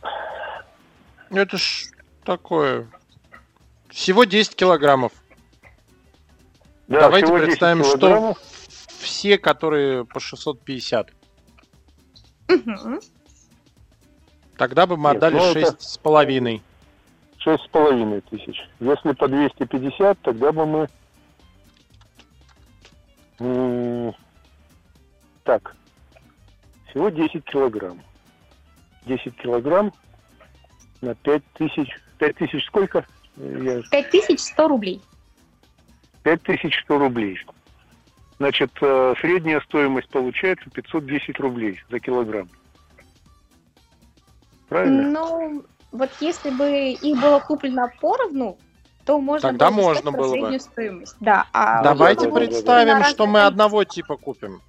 Это 1.32 1.58
ж 1.58 1.86
такое... 2.24 2.88
Всего 3.90 4.26
10 4.26 4.56
килограммов. 4.56 5.14
Да, 6.88 7.02
Давайте 7.02 7.34
представим, 7.34 7.84
что 7.84 8.36
все, 9.00 9.38
которые 9.38 10.06
по 10.06 10.20
650. 10.20 11.12
Угу. 12.50 13.00
Тогда 14.58 14.86
бы 14.86 14.98
мы 14.98 15.10
Нет, 15.10 15.18
отдали 15.18 15.36
ну 15.36 15.54
шесть 15.54 15.82
с 15.82 15.98
половиной. 15.98 16.62
Шесть 17.38 17.64
с 17.64 17.68
половиной 17.68 18.22
тысяч. 18.22 18.58
Если 18.80 19.12
по 19.14 19.28
250, 19.28 20.20
тогда 20.22 20.52
бы 20.52 20.66
мы... 20.66 20.88
Так, 25.44 25.76
всего 26.90 27.10
10 27.10 27.44
килограмм. 27.46 28.02
10 29.06 29.36
килограмм 29.38 29.94
на 31.02 31.16
5 31.16 31.44
тысяч. 31.54 31.90
5 32.20 32.36
тысяч 32.38 32.66
сколько? 32.66 33.06
Я... 33.38 33.82
5100 33.92 34.68
рублей. 34.68 35.02
5100 36.24 36.98
рублей. 36.98 37.40
Значит, 38.38 38.72
э, 38.82 39.14
средняя 39.22 39.62
стоимость 39.62 40.10
получается 40.10 40.70
510 40.70 41.40
рублей 41.40 41.82
за 41.90 42.00
килограмм. 42.00 42.50
Правильно? 44.68 45.10
Ну, 45.12 45.64
вот 45.92 46.10
если 46.20 46.50
бы 46.50 46.92
их 46.92 47.22
было 47.22 47.40
куплено 47.40 47.90
поровну, 48.02 48.58
то 49.06 49.20
можно 49.20 49.50
Тогда 49.50 49.70
было 49.70 49.82
можно 49.82 50.12
было 50.12 50.36
бы. 50.36 50.60
стоимость. 50.60 51.16
Да, 51.20 51.48
а 51.54 51.84
Давайте 51.84 52.30
представим, 52.30 53.04
что 53.04 53.28
мы 53.28 53.44
одного 53.44 53.84
типа 53.84 54.18
купим. 54.18 54.62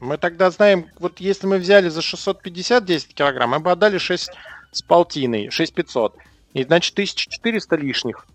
Мы 0.00 0.16
тогда 0.18 0.50
знаем, 0.50 0.90
вот 0.98 1.20
если 1.20 1.46
мы 1.46 1.58
взяли 1.58 1.88
за 1.88 2.02
650 2.02 2.84
10 2.84 3.14
килограмм, 3.14 3.50
мы 3.50 3.60
бы 3.60 3.70
отдали 3.70 3.98
6 3.98 4.30
с 4.72 4.82
полтиной, 4.82 5.50
6500. 5.50 6.16
И 6.52 6.64
значит 6.64 6.92
1400 6.94 7.76
лишних 7.76 8.26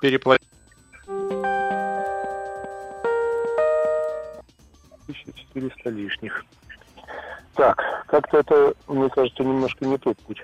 переплатить. 0.00 0.48
1400 5.06 5.90
лишних. 5.90 6.44
Так, 7.54 7.82
как-то 8.06 8.38
это, 8.38 8.74
мне 8.86 9.08
кажется, 9.08 9.42
немножко 9.42 9.84
не 9.84 9.96
тот 9.98 10.18
путь. 10.18 10.42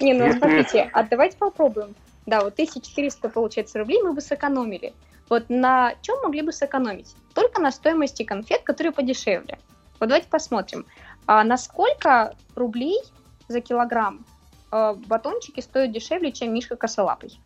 Не, 0.00 0.14
ну 0.14 0.26
Если... 0.26 0.38
смотрите, 0.38 0.90
а 0.92 1.02
давайте 1.02 1.36
попробуем. 1.36 1.94
Да, 2.26 2.42
вот 2.42 2.54
1400, 2.54 3.28
получается, 3.28 3.78
рублей 3.78 4.00
мы 4.02 4.12
бы 4.12 4.20
сэкономили. 4.20 4.94
Вот 5.28 5.48
на 5.48 5.94
чем 6.02 6.18
могли 6.22 6.42
бы 6.42 6.52
сэкономить? 6.52 7.14
Только 7.34 7.60
на 7.60 7.70
стоимости 7.70 8.22
конфет, 8.22 8.62
которые 8.62 8.92
подешевле. 8.92 9.58
Вот 9.98 10.08
давайте 10.08 10.28
посмотрим, 10.28 10.86
а 11.26 11.42
на 11.44 11.56
сколько 11.56 12.34
рублей 12.54 13.00
за 13.48 13.60
килограмм 13.60 14.24
э, 14.70 14.94
батончики 15.06 15.60
стоят 15.60 15.92
дешевле, 15.92 16.32
чем 16.32 16.52
Мишка 16.52 16.76
косолапый? 16.76 17.38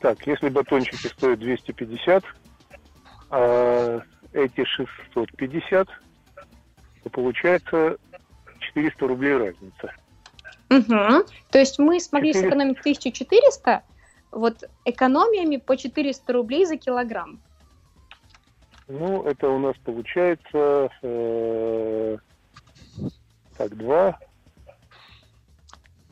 Так, 0.00 0.26
если 0.26 0.48
батончики 0.48 1.08
стоят 1.08 1.40
250, 1.40 2.24
а 3.30 4.00
эти 4.32 4.64
650, 4.64 5.88
то 7.02 7.10
получается 7.10 7.96
400 8.60 9.06
рублей 9.06 9.36
разница. 9.36 9.94
Угу. 10.70 11.26
То 11.50 11.58
есть 11.58 11.78
мы 11.78 11.98
смогли 12.00 12.32
400... 12.32 12.48
сэкономить 12.48 12.78
1400 12.80 13.82
вот 14.32 14.64
экономиями 14.84 15.56
по 15.56 15.76
400 15.76 16.32
рублей 16.32 16.66
за 16.66 16.76
килограмм. 16.76 17.40
Ну, 18.88 19.22
это 19.22 19.48
у 19.48 19.58
нас 19.58 19.76
получается 19.84 20.90
э, 21.02 22.16
так, 23.56 23.76
2, 23.76 24.18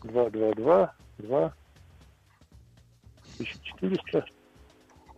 2, 0.05 0.31
2, 0.31 0.53
2, 0.55 0.95
2, 1.19 1.53
1400. 3.39 4.25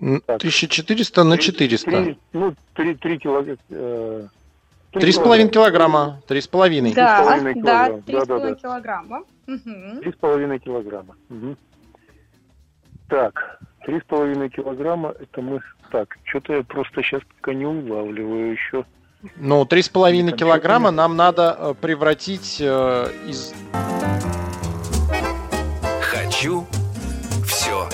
Так. 0.00 0.36
1400 0.36 1.24
на 1.24 1.36
400. 1.36 1.90
3, 1.90 2.18
ну, 2.32 2.54
3, 2.74 2.94
3 2.94 3.18
килограмма. 3.18 3.58
Э, 3.68 4.28
Три 4.92 5.12
с 5.12 5.18
половиной 5.18 5.50
килограмма. 5.50 6.22
Три 6.26 6.40
с 6.40 6.48
половиной. 6.48 6.92
Да, 6.94 7.38
да, 7.54 8.00
три 8.00 8.20
с 8.20 8.26
половиной 8.26 8.56
килограмма. 8.56 9.24
Три 9.46 10.12
с 10.12 10.16
половиной 10.16 10.58
килограмма. 10.58 11.16
Так, 13.11 13.59
три 13.85 13.99
с 13.99 14.05
половиной 14.05 14.49
килограмма, 14.51 15.12
это 15.18 15.42
мы 15.42 15.61
так, 15.90 16.16
что-то 16.23 16.55
я 16.55 16.62
просто 16.62 17.03
сейчас 17.03 17.23
пока 17.37 17.53
не 17.53 17.66
улавливаю 17.66 18.53
еще. 18.53 18.85
Ну, 19.35 19.64
три 19.64 19.83
с 19.83 19.88
половиной 19.88 20.33
килограмма 20.33 20.92
нам 20.92 21.16
надо 21.16 21.57
э, 21.59 21.75
превратить 21.75 22.59
э, 22.61 23.09
из... 23.27 23.53
Хочу 26.01 26.66
все 27.44 27.88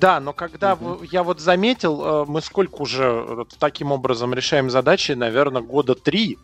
Да, 0.00 0.20
но 0.20 0.32
когда 0.32 0.74
угу. 0.74 1.04
я 1.10 1.22
вот 1.22 1.40
заметил, 1.40 2.04
э, 2.04 2.24
мы 2.26 2.40
сколько 2.40 2.82
уже 2.82 3.24
э, 3.26 3.44
таким 3.58 3.92
образом 3.92 4.34
решаем 4.34 4.70
задачи, 4.70 5.12
наверное, 5.12 5.62
года 5.62 5.94
три, 5.94 6.38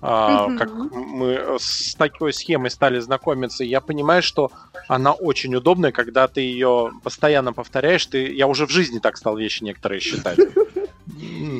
угу. 0.00 0.58
как 0.58 0.70
мы 0.72 1.56
с 1.58 1.94
такой 1.94 2.32
схемой 2.32 2.70
стали 2.70 2.98
знакомиться, 3.00 3.64
я 3.64 3.80
понимаю, 3.80 4.22
что 4.22 4.50
она 4.88 5.12
очень 5.12 5.54
удобная, 5.54 5.92
когда 5.92 6.28
ты 6.28 6.40
ее 6.40 6.92
постоянно 7.02 7.52
повторяешь, 7.52 8.06
ты, 8.06 8.32
я 8.32 8.46
уже 8.46 8.66
в 8.66 8.70
жизни 8.70 8.98
так 8.98 9.16
стал 9.16 9.36
вещи 9.36 9.64
некоторые 9.64 10.00
считать. 10.00 10.38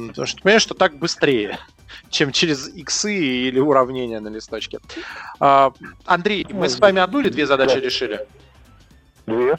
Потому 0.09 0.27
что 0.27 0.43
понимаешь, 0.43 0.63
что 0.63 0.75
так 0.75 0.97
быстрее 0.97 1.59
чем 2.11 2.33
через 2.33 2.69
иксы 2.69 3.15
или 3.15 3.59
уравнения 3.59 4.21
на 4.21 4.29
листочке. 4.29 4.81
А, 5.41 5.73
Андрей, 6.05 6.47
мы 6.51 6.69
с 6.69 6.79
вами 6.79 7.01
одну 7.01 7.21
или 7.21 7.31
две 7.31 7.47
задачи 7.47 7.79
решили? 7.79 8.27
Две. 9.27 9.59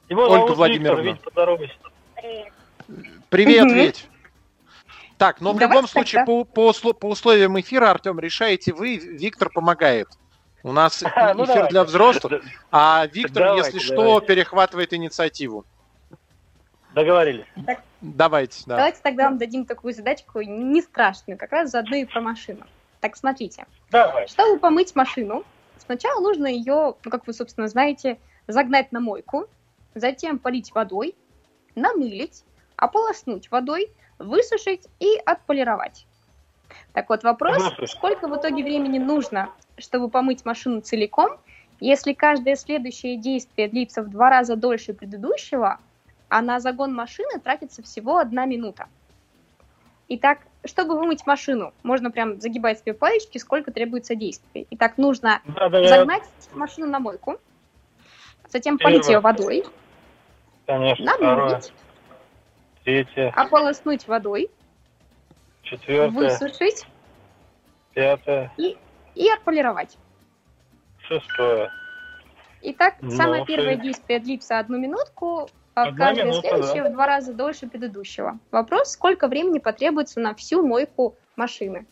Его 0.08 0.28
Ольга 0.28 0.52
Владимировна. 0.52 1.02
Виктор, 1.02 1.58
Привет, 3.28 3.72
Ведь. 3.72 4.08
Так, 5.18 5.40
но 5.40 5.52
в 5.52 5.58
Давай 5.58 5.76
любом 5.76 5.88
случае, 5.88 6.24
по, 6.24 6.44
по, 6.44 6.72
по 6.72 7.08
условиям 7.08 7.58
эфира, 7.60 7.90
Артем, 7.90 8.18
решаете 8.18 8.72
вы, 8.72 8.96
Виктор 8.96 9.50
помогает. 9.50 10.08
У 10.62 10.72
нас 10.72 11.02
ну 11.34 11.44
эфир 11.44 11.68
для 11.68 11.84
взрослых, 11.84 12.42
а 12.70 13.06
Виктор, 13.12 13.56
если 13.56 13.78
что, 13.78 14.20
перехватывает 14.20 14.92
инициативу. 14.92 15.64
Договорились. 16.94 17.46
Давайте, 18.00 18.62
да. 18.66 18.76
Давайте 18.76 19.00
тогда 19.02 19.24
вам 19.24 19.38
дадим 19.38 19.64
такую 19.64 19.94
задачку 19.94 20.40
не 20.40 20.82
страшную, 20.82 21.38
как 21.38 21.52
раз 21.52 21.70
заодно 21.70 21.96
и 21.96 22.04
про 22.04 22.20
машину. 22.20 22.64
Так, 23.00 23.16
смотрите. 23.16 23.64
Давай. 23.90 24.28
Чтобы 24.28 24.58
помыть 24.58 24.94
машину, 24.94 25.44
сначала 25.82 26.20
нужно 26.20 26.46
ее, 26.46 26.94
ну, 27.04 27.10
как 27.10 27.26
вы, 27.26 27.32
собственно, 27.32 27.68
знаете, 27.68 28.18
загнать 28.46 28.92
на 28.92 29.00
мойку, 29.00 29.46
затем 29.94 30.38
полить 30.38 30.74
водой, 30.74 31.14
намылить, 31.74 32.44
ополоснуть 32.76 33.50
водой, 33.50 33.90
высушить 34.18 34.86
и 35.00 35.16
отполировать. 35.24 36.06
Так 36.92 37.08
вот, 37.08 37.22
вопрос, 37.22 37.62
сколько 37.86 38.28
в 38.28 38.36
итоге 38.36 38.64
времени 38.64 38.98
нужно, 38.98 39.50
чтобы 39.78 40.08
помыть 40.08 40.44
машину 40.44 40.80
целиком, 40.80 41.38
если 41.80 42.12
каждое 42.12 42.56
следующее 42.56 43.16
действие 43.16 43.68
длится 43.68 44.02
в 44.02 44.10
два 44.10 44.30
раза 44.30 44.56
дольше 44.56 44.94
предыдущего, 44.94 45.80
а 46.28 46.40
на 46.40 46.60
загон 46.60 46.94
машины 46.94 47.40
тратится 47.40 47.82
всего 47.82 48.18
одна 48.18 48.46
минута. 48.46 48.86
Итак, 50.08 50.38
чтобы 50.64 50.96
вымыть 50.96 51.26
машину, 51.26 51.72
можно 51.82 52.10
прям 52.10 52.40
загибать 52.40 52.80
себе 52.80 52.94
палечки, 52.94 53.38
сколько 53.38 53.72
требуется 53.72 54.14
действий. 54.14 54.66
Итак, 54.70 54.98
нужно 54.98 55.40
да, 55.44 55.68
да, 55.68 55.84
загнать 55.84 56.22
я... 56.52 56.58
машину 56.58 56.86
на 56.86 57.00
мойку, 57.00 57.38
затем 58.48 58.78
полить 58.78 59.08
ее 59.08 59.20
водой, 59.20 59.64
Конечно, 60.66 61.04
намылить, 61.04 61.72
третье, 62.84 63.32
ополоснуть 63.34 64.06
водой, 64.06 64.50
четвертое, 65.62 66.10
высушить, 66.10 66.86
пятое. 67.94 68.52
и, 68.56 68.76
и 69.14 69.28
отполировать. 69.30 69.98
Шестое. 71.00 71.70
Итак, 72.62 72.94
ну, 73.00 73.10
самое 73.10 73.44
первое 73.44 73.74
действие 73.74 74.20
длится 74.20 74.60
одну 74.60 74.78
минутку, 74.78 75.50
каждое 75.74 76.24
минута, 76.24 76.48
следующее 76.48 76.82
да. 76.82 76.88
в 76.90 76.92
два 76.92 77.06
раза 77.06 77.32
дольше 77.32 77.66
предыдущего. 77.66 78.38
Вопрос, 78.50 78.90
сколько 78.90 79.28
времени 79.28 79.58
потребуется 79.58 80.20
на 80.20 80.34
всю 80.34 80.66
мойку 80.66 81.16
машины? 81.36 81.86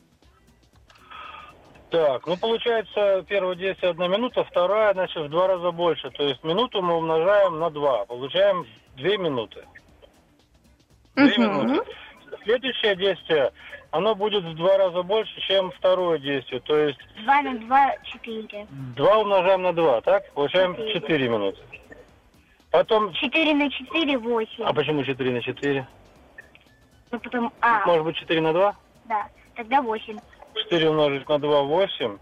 Так, 1.91 2.27
ну 2.27 2.37
получается 2.37 3.25
первое 3.29 3.57
действие 3.57 3.91
одна 3.91 4.07
минута, 4.07 4.45
вторая, 4.45 4.93
значит, 4.93 5.25
в 5.25 5.29
два 5.29 5.49
раза 5.49 5.73
больше. 5.73 6.11
То 6.11 6.23
есть 6.23 6.43
минуту 6.45 6.83
мы 6.83 6.97
умножаем 6.97 7.59
на 7.59 7.71
два, 7.71 8.05
получаем 8.05 8.65
две 8.97 9.19
минуты. 9.19 9.65
Две 11.17 11.49
угу. 11.49 11.63
минуты. 11.63 11.91
Следующее 12.45 12.95
действие, 12.95 13.53
оно 13.91 14.15
будет 14.15 14.45
в 14.45 14.55
два 14.55 14.79
раза 14.79 15.03
больше, 15.03 15.41
чем 15.41 15.73
второе 15.73 16.19
действие. 16.19 16.61
То 16.61 16.77
есть... 16.77 16.99
Два 17.25 17.43
на 17.43 17.59
два, 17.59 17.97
четыре. 18.05 18.67
Два 18.97 19.19
умножаем 19.19 19.63
на 19.63 19.73
два, 19.73 20.01
так? 20.01 20.31
Получаем 20.33 20.77
четыре 20.93 21.29
минуты. 21.29 21.59
Потом... 22.71 23.13
4 23.13 23.55
на 23.55 23.71
4, 23.71 24.19
8. 24.19 24.65
А 24.65 24.73
почему 24.73 25.05
4 25.05 25.33
на 25.33 25.43
4? 25.43 25.87
Ну, 27.11 27.19
потом... 27.19 27.53
А. 27.61 27.85
Может 27.87 28.05
быть, 28.05 28.17
4 28.17 28.41
на 28.41 28.53
2? 28.53 28.77
Да, 29.07 29.29
тогда 29.57 29.83
8. 29.83 30.19
4 30.55 30.91
умножить 30.91 31.29
на 31.29 31.39
2, 31.39 31.63
8. 31.63 32.19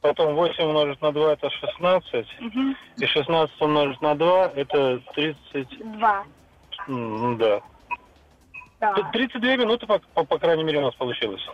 Потом 0.00 0.34
8 0.34 0.64
умножить 0.64 1.00
на 1.02 1.12
2, 1.12 1.32
это 1.32 1.50
16. 1.50 2.26
Угу. 2.40 2.60
И 2.98 3.06
16 3.06 3.62
умножить 3.62 4.00
на 4.00 4.14
2, 4.14 4.52
это 4.54 5.00
32. 5.14 6.24
Ну, 6.86 7.36
да. 7.36 7.62
да. 8.80 8.94
32 9.12 9.56
минуты, 9.56 9.86
по, 9.86 9.98
по, 9.98 10.24
по 10.24 10.38
крайней 10.38 10.62
мере, 10.62 10.78
у 10.78 10.82
нас 10.82 10.94
получилось. 10.94 11.44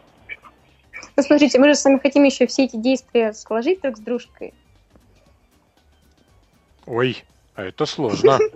Ну, 1.16 1.22
смотрите, 1.22 1.58
мы 1.58 1.68
же 1.68 1.74
с 1.74 1.84
вами 1.84 1.98
хотим 1.98 2.24
еще 2.24 2.46
все 2.46 2.64
эти 2.64 2.76
действия 2.76 3.32
сложить 3.32 3.80
друг 3.80 3.96
с 3.96 4.00
дружкой. 4.00 4.52
Ой, 6.86 7.24
а 7.54 7.64
это 7.64 7.86
сложно. 7.86 8.38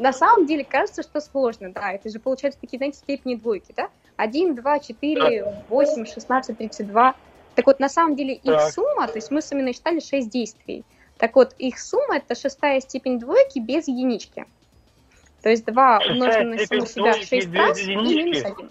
На 0.00 0.12
самом 0.12 0.46
деле 0.46 0.64
кажется, 0.64 1.02
что 1.02 1.20
сложно, 1.20 1.72
да. 1.72 1.92
Это 1.92 2.08
же 2.10 2.18
получается 2.18 2.60
такие, 2.60 2.78
знаете, 2.78 2.98
степени 2.98 3.36
двойки, 3.36 3.72
да? 3.76 3.88
1, 4.16 4.54
2, 4.54 4.78
4, 4.80 5.64
8, 5.68 6.06
16, 6.06 6.58
32. 6.58 7.14
Так 7.54 7.66
вот, 7.66 7.80
на 7.80 7.88
самом 7.88 8.16
деле 8.16 8.34
их 8.34 8.60
сумма, 8.72 9.06
то 9.06 9.16
есть 9.16 9.30
мы 9.30 9.40
с 9.40 9.50
вами 9.50 9.62
насчитали 9.62 10.00
6 10.00 10.28
действий. 10.28 10.84
Так 11.18 11.36
вот, 11.36 11.54
их 11.58 11.78
сумма 11.78 12.16
это 12.16 12.34
шестая 12.34 12.80
степень 12.80 13.20
двойки 13.20 13.60
без 13.60 13.86
единички. 13.86 14.46
То 15.42 15.50
есть 15.50 15.64
2 15.64 16.00
умноженное 16.10 16.58
на 16.58 16.66
саму 16.66 16.86
себя 16.86 17.14
6 17.14 17.54
раз 17.54 17.78
и 17.80 17.94
минус 17.94 18.44
1. 18.44 18.70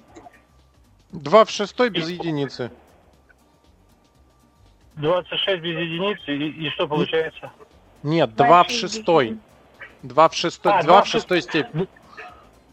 2 1.11 1.45
в 1.45 1.49
шестой 1.49 1.89
без 1.89 2.09
единицы. 2.09 2.71
26 4.95 5.61
без 5.61 5.77
единицы, 5.77 6.35
и, 6.35 6.67
и 6.67 6.69
что 6.71 6.87
получается? 6.87 7.51
Нет, 8.04 8.36
2 8.36 8.64
в 8.64 8.70
шестой. 8.70 9.38
2 10.04 10.30
в 10.30 10.36
шестой, 10.36 10.74
а, 10.74 10.84
2 10.84 11.01
в 11.01 11.08
шестой 11.08 11.41
степени. 11.41 11.88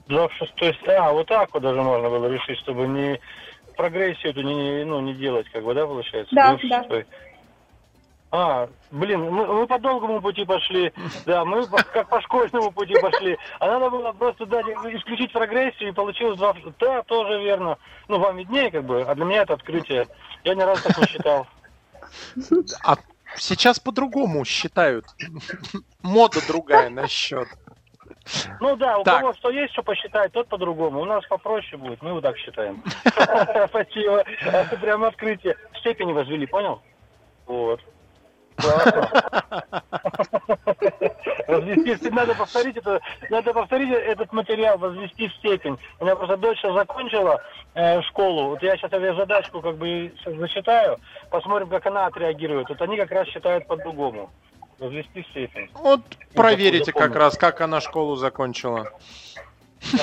2 0.08 0.28
в 0.28 0.32
шестой 0.32 0.74
степени. 0.74 0.94
А, 0.94 1.12
вот 1.12 1.28
так 1.28 1.54
вот 1.54 1.62
даже 1.62 1.80
можно 1.80 2.10
было 2.10 2.26
решить, 2.26 2.58
чтобы 2.58 2.88
не 2.88 3.20
прогрессию 3.76 4.32
эту 4.32 4.42
не, 4.42 4.84
ну, 4.84 5.00
не 5.00 5.14
делать, 5.14 5.48
как 5.50 5.64
бы, 5.64 5.72
да, 5.72 5.86
получается? 5.86 6.34
Да, 6.34 6.58
да. 6.68 6.84
А, 8.32 8.68
блин, 8.92 9.22
мы, 9.22 9.44
мы 9.44 9.66
по 9.66 9.78
долгому 9.80 10.20
пути 10.20 10.44
пошли, 10.44 10.92
да, 11.26 11.44
мы 11.44 11.66
как 11.66 12.08
по 12.08 12.20
школьному 12.20 12.70
пути 12.70 12.94
пошли. 13.00 13.36
А 13.58 13.66
надо 13.66 13.90
было 13.90 14.12
просто 14.12 14.46
дать, 14.46 14.66
исключить 14.66 15.32
прогрессию, 15.32 15.88
и 15.88 15.92
получилось 15.92 16.38
два... 16.38 16.54
Да, 16.78 17.02
тоже 17.02 17.42
верно. 17.42 17.76
Ну, 18.06 18.20
вам 18.20 18.36
виднее, 18.36 18.70
как 18.70 18.84
бы, 18.84 19.02
а 19.02 19.14
для 19.16 19.24
меня 19.24 19.42
это 19.42 19.54
открытие. 19.54 20.06
Я 20.44 20.54
ни 20.54 20.62
разу 20.62 20.82
так 20.84 20.98
не 20.98 21.06
считал. 21.06 21.46
А 22.84 22.96
Сейчас 23.36 23.78
по-другому 23.78 24.44
считают. 24.44 25.06
Мода 26.02 26.40
другая 26.46 26.90
на 26.90 27.08
счет. 27.08 27.48
Ну 28.60 28.76
да, 28.76 28.98
у 28.98 29.04
так. 29.04 29.20
кого 29.20 29.34
что 29.34 29.50
есть, 29.50 29.72
что 29.72 29.82
посчитать, 29.82 30.32
тот 30.32 30.48
по-другому. 30.48 31.00
У 31.00 31.04
нас 31.04 31.24
попроще 31.26 31.76
будет, 31.76 32.02
мы 32.02 32.12
вот 32.12 32.22
так 32.22 32.36
считаем. 32.36 32.82
Спасибо. 33.68 34.24
Прям 34.80 35.04
открытие. 35.04 35.56
Степени 35.80 36.12
возвели, 36.12 36.46
понял? 36.46 36.82
Вот. 37.46 37.80
Возвести, 41.46 42.10
надо 42.10 42.34
повторить 42.34 42.76
это, 42.76 43.00
надо 43.28 43.52
повторить 43.52 43.90
этот 43.92 44.32
материал, 44.32 44.78
возвести 44.78 45.28
в 45.28 45.34
степень. 45.34 45.78
У 45.98 46.04
меня 46.04 46.16
просто 46.16 46.36
дочь 46.36 46.62
закончила 46.62 47.42
э, 47.74 48.02
школу. 48.02 48.50
Вот 48.50 48.62
я 48.62 48.76
сейчас 48.76 48.92
эту 48.92 49.14
задачку 49.16 49.60
как 49.60 49.76
бы 49.76 50.12
зачитаю, 50.24 50.98
посмотрим, 51.30 51.68
как 51.68 51.86
она 51.86 52.06
отреагирует. 52.06 52.68
Вот 52.68 52.80
они 52.82 52.96
как 52.96 53.10
раз 53.10 53.28
считают 53.28 53.66
по-другому. 53.66 54.30
Возвести 54.78 55.22
в 55.22 55.26
степень. 55.28 55.68
Вот 55.74 56.00
проверите 56.34 56.92
как 56.92 57.14
раз, 57.14 57.36
как 57.36 57.60
она 57.60 57.80
школу 57.80 58.16
закончила. 58.16 58.90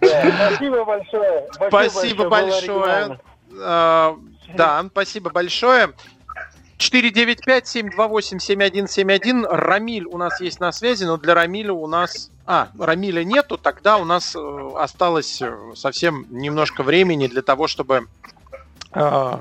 Спасибо 0.00 0.84
большое. 0.84 1.48
Спасибо 1.52 2.28
большое. 2.28 3.18
А, 3.62 4.16
да, 4.54 4.84
спасибо 4.90 5.30
большое. 5.30 5.92
495-728-7171. 6.92 9.46
Рамиль 9.48 10.06
у 10.06 10.18
нас 10.18 10.40
есть 10.40 10.58
на 10.60 10.72
связи, 10.72 11.04
но 11.04 11.16
для 11.16 11.34
Рамиля 11.34 11.72
у 11.72 11.86
нас... 11.86 12.32
А, 12.46 12.70
Рамиля 12.78 13.22
нету, 13.22 13.58
тогда 13.58 13.98
у 13.98 14.04
нас 14.04 14.34
э, 14.34 14.70
осталось 14.76 15.40
э, 15.40 15.56
совсем 15.76 16.26
немножко 16.30 16.82
времени 16.82 17.28
для 17.28 17.42
того, 17.42 17.68
чтобы 17.68 18.08
э, 18.92 19.32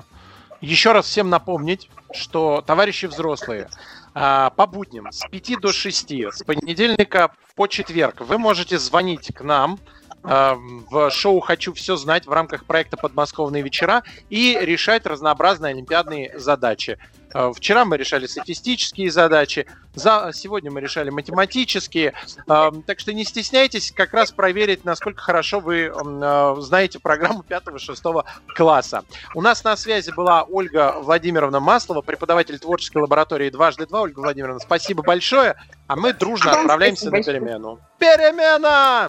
еще 0.61 0.91
раз 0.91 1.07
всем 1.07 1.29
напомнить, 1.29 1.89
что, 2.11 2.63
товарищи 2.65 3.07
взрослые, 3.07 3.67
э, 4.13 4.49
по 4.55 4.67
будням 4.67 5.11
с 5.11 5.27
5 5.27 5.59
до 5.59 5.73
6, 5.73 6.11
с 6.11 6.43
понедельника 6.43 7.31
по 7.55 7.65
четверг 7.65 8.21
вы 8.21 8.37
можете 8.37 8.77
звонить 8.77 9.33
к 9.33 9.41
нам, 9.41 9.79
в 10.21 11.09
шоу 11.11 11.39
«Хочу 11.39 11.73
все 11.73 11.95
знать» 11.95 12.27
в 12.27 12.33
рамках 12.33 12.65
проекта 12.65 12.97
«Подмосковные 12.97 13.63
вечера» 13.63 14.03
и 14.29 14.57
решать 14.59 15.05
разнообразные 15.05 15.71
олимпиадные 15.71 16.37
задачи. 16.37 16.99
Э, 17.33 17.51
вчера 17.55 17.85
мы 17.85 17.97
решали 17.97 18.25
статистические 18.25 19.11
задачи, 19.11 19.65
за, 19.93 20.31
сегодня 20.33 20.71
мы 20.71 20.81
решали 20.81 21.09
математические. 21.09 22.13
Э, 22.47 22.71
так 22.85 22.99
что 22.99 23.13
не 23.13 23.23
стесняйтесь 23.25 23.91
как 23.91 24.13
раз 24.13 24.31
проверить, 24.31 24.85
насколько 24.85 25.21
хорошо 25.21 25.59
вы 25.59 25.91
э, 25.93 26.55
знаете 26.59 26.99
программу 26.99 27.43
5-6 27.47 28.23
класса. 28.55 29.03
У 29.35 29.41
нас 29.41 29.63
на 29.63 29.75
связи 29.75 30.11
была 30.11 30.43
Ольга 30.43 30.95
Владимировна 30.99 31.59
Маслова, 31.59 32.01
преподаватель 32.01 32.59
творческой 32.59 33.03
лаборатории 33.03 33.49
«Дважды 33.49 33.85
два». 33.85 34.01
Ольга 34.01 34.19
Владимировна, 34.19 34.59
спасибо 34.59 35.03
большое. 35.03 35.55
А 35.87 35.95
мы 35.95 36.13
дружно 36.13 36.51
отправляемся 36.51 37.11
на 37.11 37.21
перемену. 37.23 37.79
Перемена! 37.97 39.07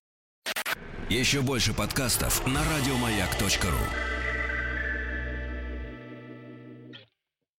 Еще 1.08 1.40
больше 1.40 1.74
подкастов 1.74 2.46
на 2.46 2.60
радиомаяк.ру 2.60 4.09